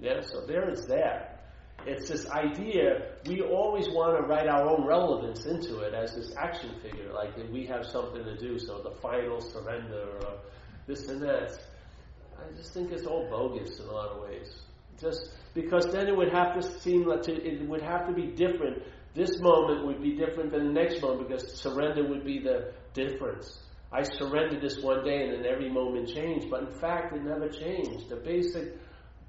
[0.00, 1.38] Yeah, so there it's there.
[1.84, 6.32] It's this idea we always want to write our own relevance into it as this
[6.36, 8.58] action figure, like we have something to do.
[8.58, 10.38] So the final surrender or
[10.86, 11.58] this and that.
[12.38, 14.54] I just think it's all bogus in a lot of ways.
[15.00, 18.26] Just because then it would have to seem like to, it would have to be
[18.26, 18.82] different.
[19.14, 23.58] This moment would be different than the next moment because surrender would be the difference.
[23.92, 27.48] I surrendered this one day and then every moment changed, but in fact it never
[27.48, 28.08] changed.
[28.08, 28.78] The basic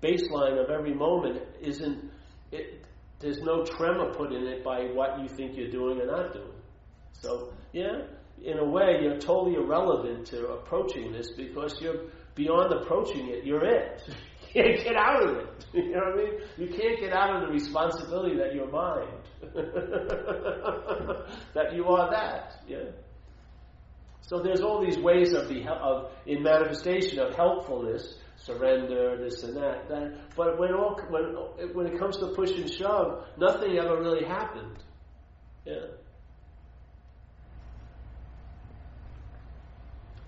[0.01, 2.11] baseline of every moment isn't
[2.51, 2.85] it,
[3.19, 6.51] there's no tremor put in it by what you think you're doing or not doing.
[7.13, 8.03] So, yeah,
[8.43, 13.65] in a way, you're totally irrelevant to approaching this because you're beyond approaching it, you're
[13.65, 14.01] it.
[14.53, 15.47] Can't get out of it.
[15.73, 16.33] You know what I mean?
[16.59, 19.09] You can't get out of the responsibility that you're mind.
[21.55, 22.61] that you are that.
[22.67, 22.91] Yeah.
[24.21, 29.57] So there's all these ways of the of in manifestation of helpfulness, surrender, this and
[29.57, 29.89] that.
[29.89, 34.23] that but when all when when it comes to push and shove, nothing ever really
[34.23, 34.77] happened.
[35.65, 35.87] Yeah.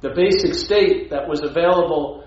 [0.01, 2.24] The basic state that was available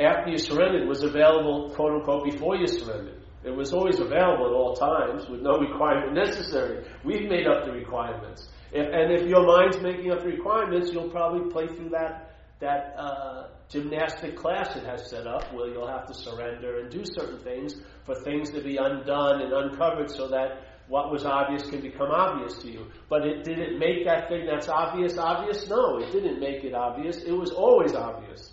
[0.00, 3.22] after you surrendered was available, quote unquote, before you surrendered.
[3.44, 6.86] It was always available at all times with no requirement necessary.
[7.04, 8.48] We've made up the requirements.
[8.72, 12.94] If, and if your mind's making up the requirements, you'll probably play through that, that
[12.98, 17.38] uh, gymnastic class it has set up where you'll have to surrender and do certain
[17.38, 17.74] things
[18.04, 22.58] for things to be undone and uncovered so that what was obvious can become obvious
[22.58, 22.86] to you.
[23.08, 25.68] But it did it make that thing that's obvious obvious?
[25.68, 27.18] No, it didn't make it obvious.
[27.18, 28.52] It was always obvious.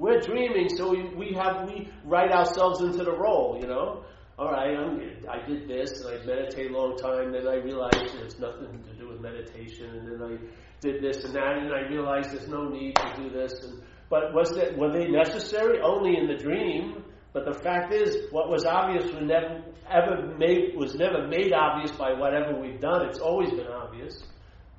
[0.00, 4.02] We're dreaming, so we, have we write ourselves into the role, you know.
[4.38, 4.98] All right, I'm,
[5.28, 7.32] I did this, and I meditated a long time.
[7.32, 10.38] Then I realized it's nothing to do with meditation, and then I
[10.80, 13.52] did this and that, and I realized there's no need to do this.
[13.62, 15.80] And, but was that were they necessary?
[15.82, 17.04] Only in the dream.
[17.34, 21.92] But the fact is, what was obvious was never ever made was never made obvious
[21.92, 23.06] by whatever we've done.
[23.06, 24.22] It's always been obvious.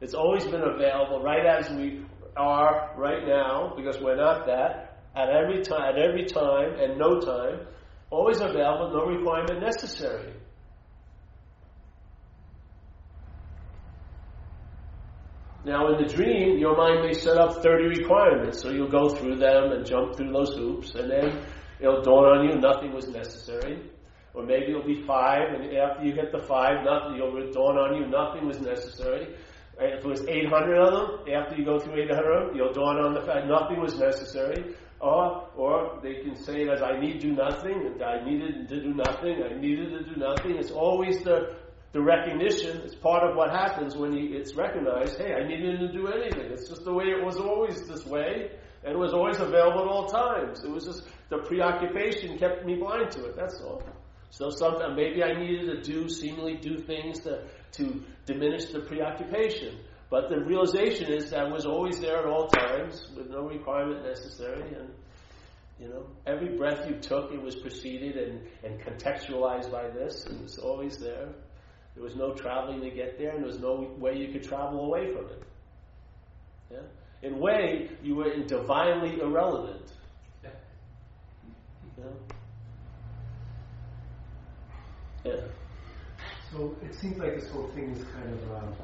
[0.01, 2.03] It's always been available, right as we
[2.35, 4.90] are right now, because we're not that.
[5.15, 7.67] At every time, at every time, and no time,
[8.09, 10.33] always available, no requirement necessary.
[15.63, 19.35] Now, in the dream, your mind may set up 30 requirements, so you'll go through
[19.35, 21.45] them and jump through those hoops, and then
[21.79, 23.91] it'll dawn on you nothing was necessary.
[24.33, 27.95] Or maybe it'll be five, and after you hit the five, nothing, you'll dawn on
[27.95, 29.35] you nothing was necessary.
[29.77, 32.97] If it was 800 of them, after you go through 800 of them, you'll dawn
[32.97, 34.75] on the fact nothing was necessary.
[35.01, 38.93] Or, or they can say it as I need do nothing, I needed to do
[38.93, 40.57] nothing, I needed to do nothing.
[40.57, 41.55] It's always the,
[41.91, 45.91] the recognition, it's part of what happens when you, it's recognized, hey, I needed to
[45.91, 46.51] do anything.
[46.51, 48.51] It's just the way it was always this way,
[48.83, 50.63] and it was always available at all times.
[50.63, 53.81] It was just the preoccupation kept me blind to it, that's all.
[54.29, 59.79] So sometimes maybe I needed to do, seemingly do things to, to diminish the preoccupation.
[60.11, 64.75] But the realization is that was always there at all times with no requirement necessary.
[64.75, 64.89] And,
[65.79, 70.25] you know, every breath you took, it was preceded and, and contextualized by this.
[70.25, 71.29] It was always there.
[71.95, 74.85] There was no traveling to get there, and there was no way you could travel
[74.85, 75.43] away from it.
[76.71, 77.27] Yeah?
[77.29, 79.93] In way, you were divinely irrelevant.
[80.43, 80.49] Yeah.
[85.23, 85.41] Yeah.
[86.51, 88.51] So it seems like this whole thing is kind of.
[88.51, 88.75] Um,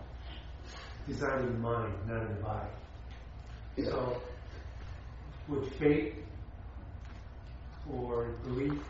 [1.08, 2.70] designing the mind, not in the body.
[3.78, 3.86] Yeah.
[3.86, 4.22] So,
[5.48, 6.14] would faith
[7.92, 8.82] or belief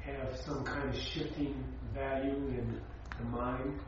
[0.00, 2.80] have some kind of shifting value in
[3.18, 3.80] the mind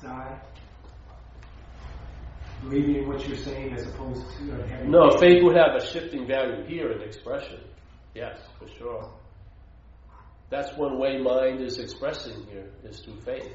[0.00, 0.40] side?
[2.62, 4.90] Believing in what you're saying as opposed to having.
[4.90, 7.60] No, faith would have a shifting value here in expression.
[8.14, 9.10] Yes, for sure.
[10.48, 13.52] That's one way mind is expressing here, is through faith.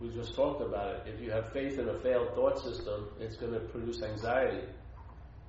[0.00, 1.14] We just talked about it.
[1.14, 4.66] If you have faith in a failed thought system, it's going to produce anxiety.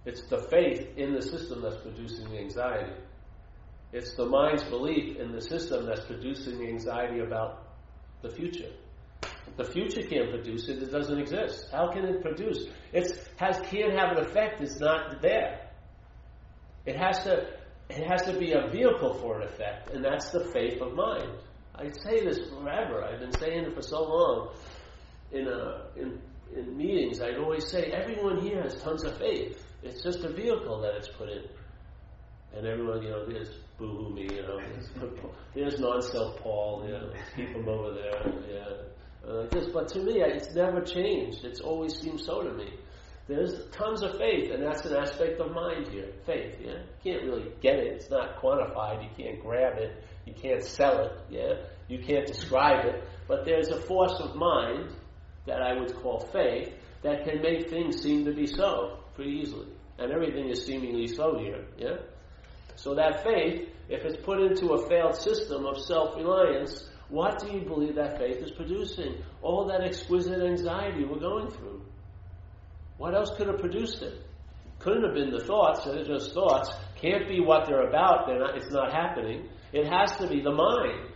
[0.06, 2.94] It's the faith in the system that's producing the anxiety.
[3.94, 7.68] It's the mind's belief in the system that's producing the anxiety about
[8.22, 8.72] the future.
[9.58, 11.68] The future can't produce it, it doesn't exist.
[11.72, 12.66] How can it produce?
[12.94, 15.70] It has can't have an effect, it's not there.
[16.86, 17.48] It has to
[17.90, 21.38] it has to be a vehicle for an effect, and that's the faith of mind.
[21.76, 23.04] I say this forever.
[23.04, 24.50] I've been saying it for so long.
[25.32, 26.20] In, uh, in,
[26.56, 29.64] in meetings, I'd always say, everyone here has tons of faith.
[29.84, 31.44] It's just a vehicle that it's put in.
[32.54, 34.60] And everyone, you know, there's boo-hoo me, you know,
[35.56, 39.28] there's non-self Paul, you know, keep him over there, yeah.
[39.28, 41.46] Uh, this, but to me, it's never changed.
[41.46, 42.74] It's always seemed so to me.
[43.28, 46.12] There's tons of faith, and that's an aspect of mind here.
[46.26, 46.80] Faith, yeah.
[47.04, 47.94] You can't really get it.
[47.94, 49.04] It's not quantified.
[49.04, 50.04] You can't grab it.
[50.26, 51.54] You can't sell it, yeah?
[51.88, 53.04] You can't describe it.
[53.28, 54.90] But there's a force of mind
[55.46, 59.68] that I would call faith that can make things seem to be so pretty easily.
[59.98, 61.98] And everything is seemingly so here, yeah?
[62.76, 67.62] So that faith, if it's put into a failed system of self-reliance, what do you
[67.62, 69.22] believe that faith is producing?
[69.42, 71.84] All that exquisite anxiety we're going through.
[73.02, 74.14] What else could have produced it?
[74.78, 76.70] Couldn't have been the thoughts, they're just thoughts.
[77.02, 79.50] Can't be what they're about, they're not, it's not happening.
[79.74, 81.10] It has to be the mind.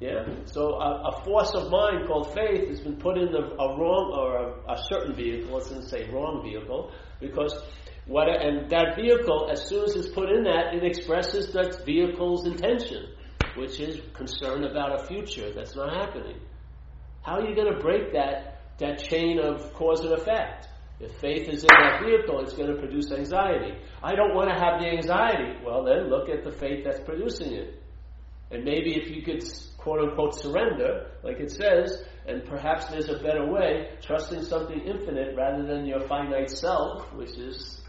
[0.00, 0.24] Yeah?
[0.46, 4.12] So a, a force of mind called faith has been put in a, a wrong
[4.12, 7.54] or a, a, certain vehicle, let's not say wrong vehicle, because
[8.06, 12.44] what and that vehicle, as soon as it's put in that, it expresses that vehicle's
[12.44, 13.06] intention,
[13.54, 16.40] which is concern about a future that's not happening.
[17.22, 20.66] How are you going to break that that chain of cause and effect?
[21.02, 23.74] If faith is in that vehicle, it's going to produce anxiety.
[24.02, 25.58] I don't want to have the anxiety.
[25.64, 27.82] Well, then look at the faith that's producing it.
[28.52, 29.42] And maybe if you could,
[29.78, 35.34] quote unquote, surrender, like it says, and perhaps there's a better way, trusting something infinite
[35.36, 37.80] rather than your finite self, which is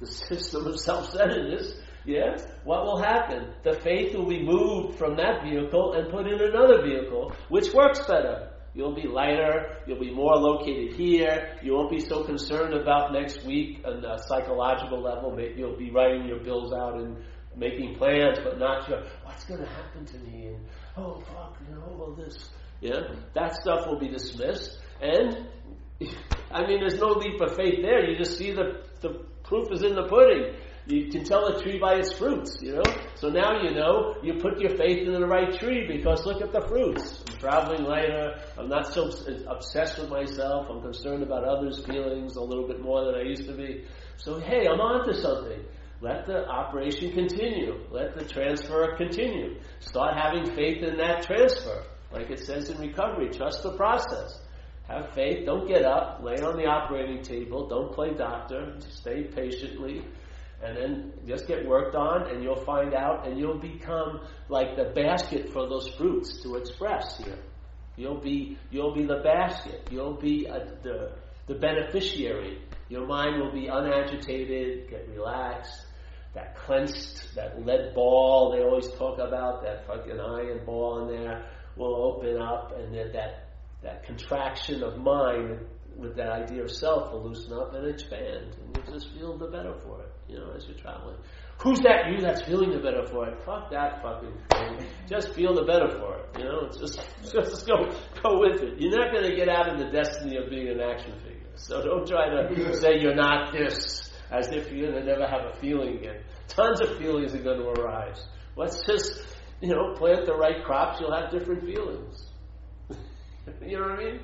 [0.00, 1.72] the system of self centeredness,
[2.04, 3.52] yeah, what will happen?
[3.64, 7.98] The faith will be moved from that vehicle and put in another vehicle, which works
[8.06, 8.50] better.
[8.76, 9.78] You'll be lighter.
[9.86, 11.56] You'll be more located here.
[11.62, 15.34] You won't be so concerned about next week on a psychological level.
[15.34, 17.16] Maybe you'll be writing your bills out and
[17.56, 20.48] making plans, but not sure what's going to happen to me.
[20.48, 22.50] And oh fuck, you know all this.
[22.82, 23.00] Yeah,
[23.32, 24.78] that stuff will be dismissed.
[25.00, 25.48] And
[26.50, 28.04] I mean, there's no leap of faith there.
[28.10, 30.54] You just see the the proof is in the pudding.
[30.88, 32.84] You can tell a tree by its fruits, you know?
[33.16, 36.52] So now you know, you put your faith in the right tree because look at
[36.52, 37.24] the fruits.
[37.28, 38.38] I'm traveling lighter.
[38.56, 39.10] I'm not so
[39.48, 40.68] obsessed with myself.
[40.70, 43.84] I'm concerned about others' feelings a little bit more than I used to be.
[44.16, 45.60] So hey, I'm on to something.
[46.00, 47.84] Let the operation continue.
[47.90, 49.58] Let the transfer continue.
[49.80, 51.82] Start having faith in that transfer.
[52.12, 54.40] Like it says in recovery, trust the process.
[54.86, 55.46] Have faith.
[55.46, 56.20] Don't get up.
[56.22, 57.66] Lay on the operating table.
[57.66, 58.76] Don't play doctor.
[58.78, 60.04] Stay patiently
[60.62, 64.92] and then just get worked on and you'll find out and you'll become like the
[64.94, 67.38] basket for those fruits to express here.
[67.96, 69.88] You'll be you'll be the basket.
[69.90, 71.12] You'll be a, the
[71.46, 72.62] the beneficiary.
[72.88, 75.86] Your mind will be unagitated get relaxed.
[76.34, 81.46] That clenched that lead ball they always talk about that fucking iron ball in there
[81.76, 83.46] will open up and then that
[83.82, 85.60] that contraction of mind
[85.96, 89.46] with that idea of self will loosen up and expand and you'll Just feel the
[89.46, 91.16] better for it, you know, as you're traveling.
[91.62, 93.42] Who's that you that's feeling the better for it?
[93.44, 94.86] Fuck that fucking thing.
[95.08, 96.38] Just feel the better for it.
[96.38, 97.00] You know, just
[97.32, 97.90] just go
[98.22, 98.80] go with it.
[98.80, 101.46] You're not going to get out of the destiny of being an action figure.
[101.54, 105.46] So don't try to say you're not this as if you're going to never have
[105.46, 106.20] a feeling again.
[106.48, 108.26] Tons of feelings are going to arise.
[108.56, 109.26] Let's just
[109.62, 111.00] you know plant the right crops.
[111.00, 112.26] You'll have different feelings.
[113.66, 114.20] you know what I mean?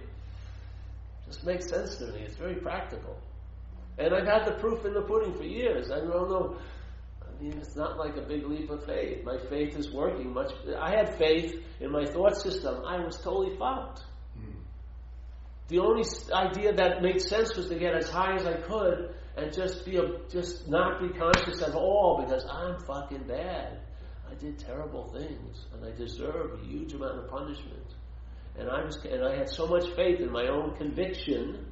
[1.27, 2.21] Just makes sense to me.
[2.21, 3.17] It's very practical.
[3.99, 5.91] And I've had the proof in the pudding for years.
[5.91, 6.57] I don't know
[7.43, 9.25] I mean, it's not like a big leap of faith.
[9.25, 10.53] My faith is working much.
[10.79, 12.85] I had faith in my thought system.
[12.87, 14.05] I was totally fucked.
[14.39, 14.55] Mm.
[15.69, 19.53] The only idea that made sense was to get as high as I could and
[19.53, 23.81] just be a, just not be conscious at all because I'm fucking bad.
[24.31, 27.95] I did terrible things and I deserve a huge amount of punishment.
[28.57, 31.72] And I was and I had so much faith in my own conviction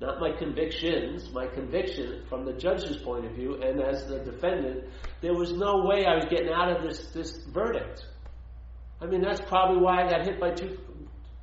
[0.00, 4.84] not my convictions, my conviction from the judge's point of view, and as the defendant,
[5.20, 8.04] there was no way I was getting out of this, this verdict.
[9.00, 10.78] I mean, that's probably why I got hit by two,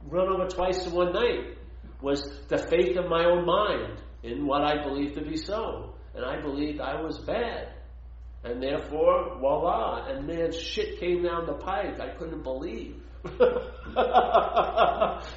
[0.05, 1.57] run over twice in one night,
[2.01, 5.95] was the faith of my own mind in what I believed to be so.
[6.13, 7.73] And I believed I was bad.
[8.43, 13.01] And therefore, voila, and then shit came down the pike I couldn't believe.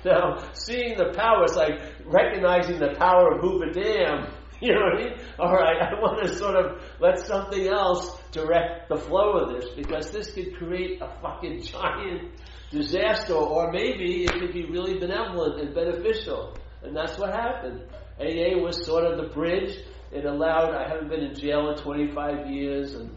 [0.04, 4.28] now, seeing the power is like recognizing the power of Hoover Dam.
[4.60, 5.18] You know what I mean?
[5.38, 9.68] All right, I want to sort of let something else direct the flow of this
[9.76, 12.30] because this could create a fucking giant
[12.70, 16.56] disaster, or maybe it could be really benevolent and beneficial.
[16.82, 17.82] And that's what happened.
[18.18, 19.76] AA was sort of the bridge.
[20.12, 23.10] It allowed, I haven't been in jail in 25 years, and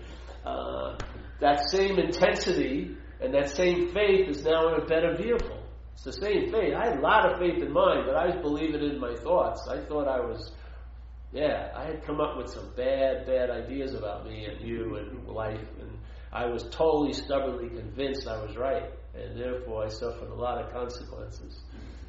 [0.43, 0.97] uh,
[1.39, 5.66] that same intensity and that same faith is now in a better vehicle.
[5.97, 6.75] It's the same faith.
[6.75, 9.67] I had a lot of faith in mine, but I was believing in my thoughts.
[9.67, 10.51] I thought I was,
[11.33, 15.27] yeah, I had come up with some bad, bad ideas about me and you and
[15.27, 15.97] life, and
[16.31, 20.71] I was totally stubbornly convinced I was right, and therefore I suffered a lot of
[20.71, 21.61] consequences.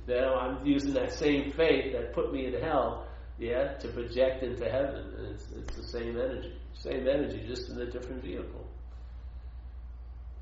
[0.07, 3.07] Now I'm using that same faith that put me in hell,
[3.39, 7.81] yeah, to project into heaven, and it's, it's the same energy, same energy, just in
[7.81, 8.67] a different vehicle.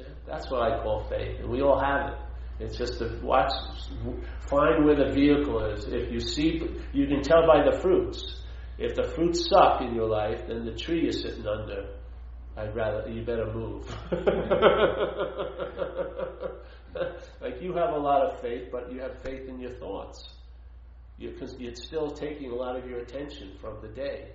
[0.01, 2.19] Yeah, that's what I call faith, and we all have it.
[2.59, 3.53] It's just to watch,
[4.49, 5.85] find where the vehicle is.
[5.85, 8.41] If you see, you can tell by the fruits.
[8.79, 11.89] If the fruits suck in your life, then the tree you're sitting under,
[12.57, 13.85] I'd rather you better move.
[17.43, 20.27] like you have a lot of faith, but you have faith in your thoughts.
[21.19, 24.33] You're, you're still taking a lot of your attention from the day.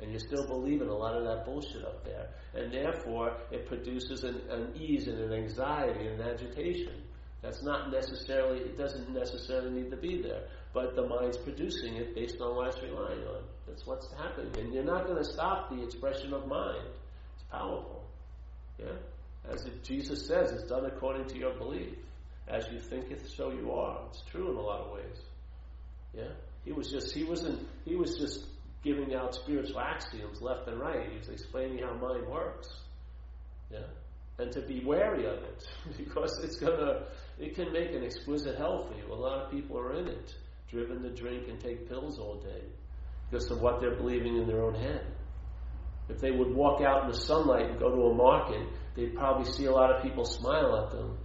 [0.00, 2.28] And you're still believing a lot of that bullshit up there.
[2.54, 7.02] And therefore, it produces an, an ease and an anxiety and an agitation.
[7.42, 10.42] That's not necessarily, it doesn't necessarily need to be there.
[10.74, 13.42] But the mind's producing it based on what it's relying on.
[13.66, 14.52] That's what's happening.
[14.58, 16.88] And you're not going to stop the expression of mind.
[17.34, 18.04] It's powerful.
[18.78, 18.96] Yeah?
[19.50, 21.94] As Jesus says, it's done according to your belief.
[22.48, 24.00] As you think it, so you are.
[24.10, 25.18] It's true in a lot of ways.
[26.14, 26.30] Yeah?
[26.64, 28.44] He was just, he wasn't, he was just
[28.82, 31.10] giving out spiritual axioms left and right.
[31.10, 32.68] He was explaining how mind works.
[33.70, 33.86] Yeah?
[34.38, 35.66] And to be wary of it,
[35.96, 37.04] because it's gonna,
[37.38, 39.12] it can make an exquisite for you.
[39.12, 40.34] A lot of people are in it,
[40.70, 42.62] driven to drink and take pills all day
[43.30, 45.06] because of what they're believing in their own head.
[46.08, 49.50] If they would walk out in the sunlight and go to a market, they'd probably
[49.50, 51.18] see a lot of people smile at them.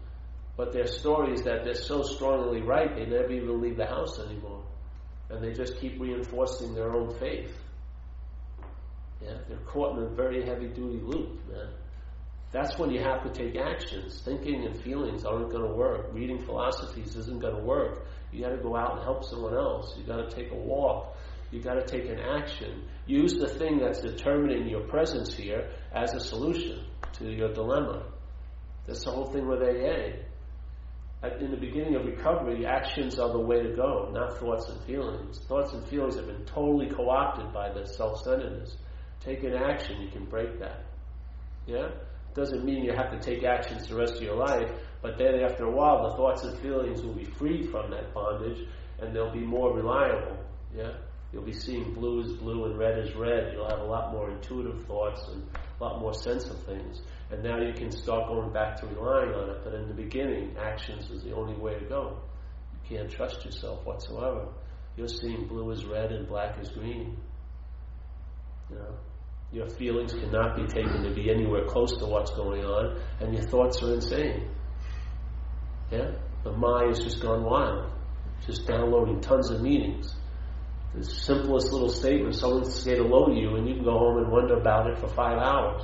[0.57, 4.20] But their story is that they're so strongly right, they never even leave the house
[4.20, 4.64] anymore
[5.34, 7.51] and they just keep reinforcing their own faith.
[9.22, 11.70] Yeah, they're caught in a very heavy duty loop, man.
[12.54, 14.22] That's when you have to take actions.
[14.24, 16.14] Thinking and feelings aren't going to work.
[16.14, 18.08] Reading philosophies isn't going to work.
[18.32, 19.93] You got to go out and help someone else.
[19.97, 21.18] You got to take a walk.
[21.51, 22.84] You got to take an action.
[23.06, 28.06] Use the thing that's determining your presence here as a solution to your dilemma.
[28.88, 30.24] That's the whole thing with AA
[31.39, 35.39] in the beginning of recovery, actions are the way to go, not thoughts and feelings.
[35.47, 38.76] Thoughts and feelings have been totally co opted by the self centeredness.
[39.22, 40.84] Take an action, you can break that.
[41.66, 41.91] Yeah?
[42.34, 44.70] Doesn't mean you have to take actions the rest of your life,
[45.02, 48.68] but then after a while, the thoughts and feelings will be freed from that bondage
[49.00, 50.38] and they'll be more reliable.
[50.76, 50.94] Yeah?
[51.32, 53.54] You'll be seeing blue is blue and red is red.
[53.54, 55.44] You'll have a lot more intuitive thoughts and
[55.80, 57.02] a lot more sense of things.
[57.32, 59.64] And now you can start going back to relying on it.
[59.64, 62.22] But in the beginning, actions is the only way to go.
[62.74, 64.48] You can't trust yourself whatsoever.
[64.96, 67.18] You're seeing blue is red and black is green.
[68.70, 68.96] You know,
[69.54, 73.43] your feelings cannot be taken to be anywhere close to what's going on, and your
[73.43, 74.49] thoughts are insane.
[75.91, 76.12] Yeah?
[76.43, 77.91] The mind has just gone wild,
[78.45, 80.16] just downloading tons of meanings
[80.95, 84.32] The simplest little statement, someone say hello to you, and you can go home and
[84.32, 85.84] wonder about it for five hours,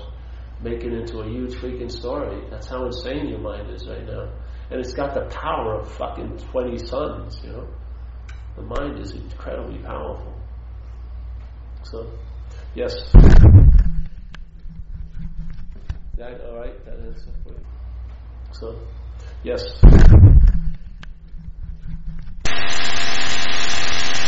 [0.61, 2.43] make it into a huge freaking story.
[2.49, 4.31] That's how insane your mind is right now.
[4.71, 7.67] And it's got the power of fucking 20 suns, you know?
[8.55, 10.33] The mind is incredibly powerful.
[11.83, 12.11] So,
[12.75, 12.93] Yes.
[16.17, 16.85] that all right?
[16.85, 17.25] That is
[18.51, 18.75] so.
[19.43, 19.63] Yes.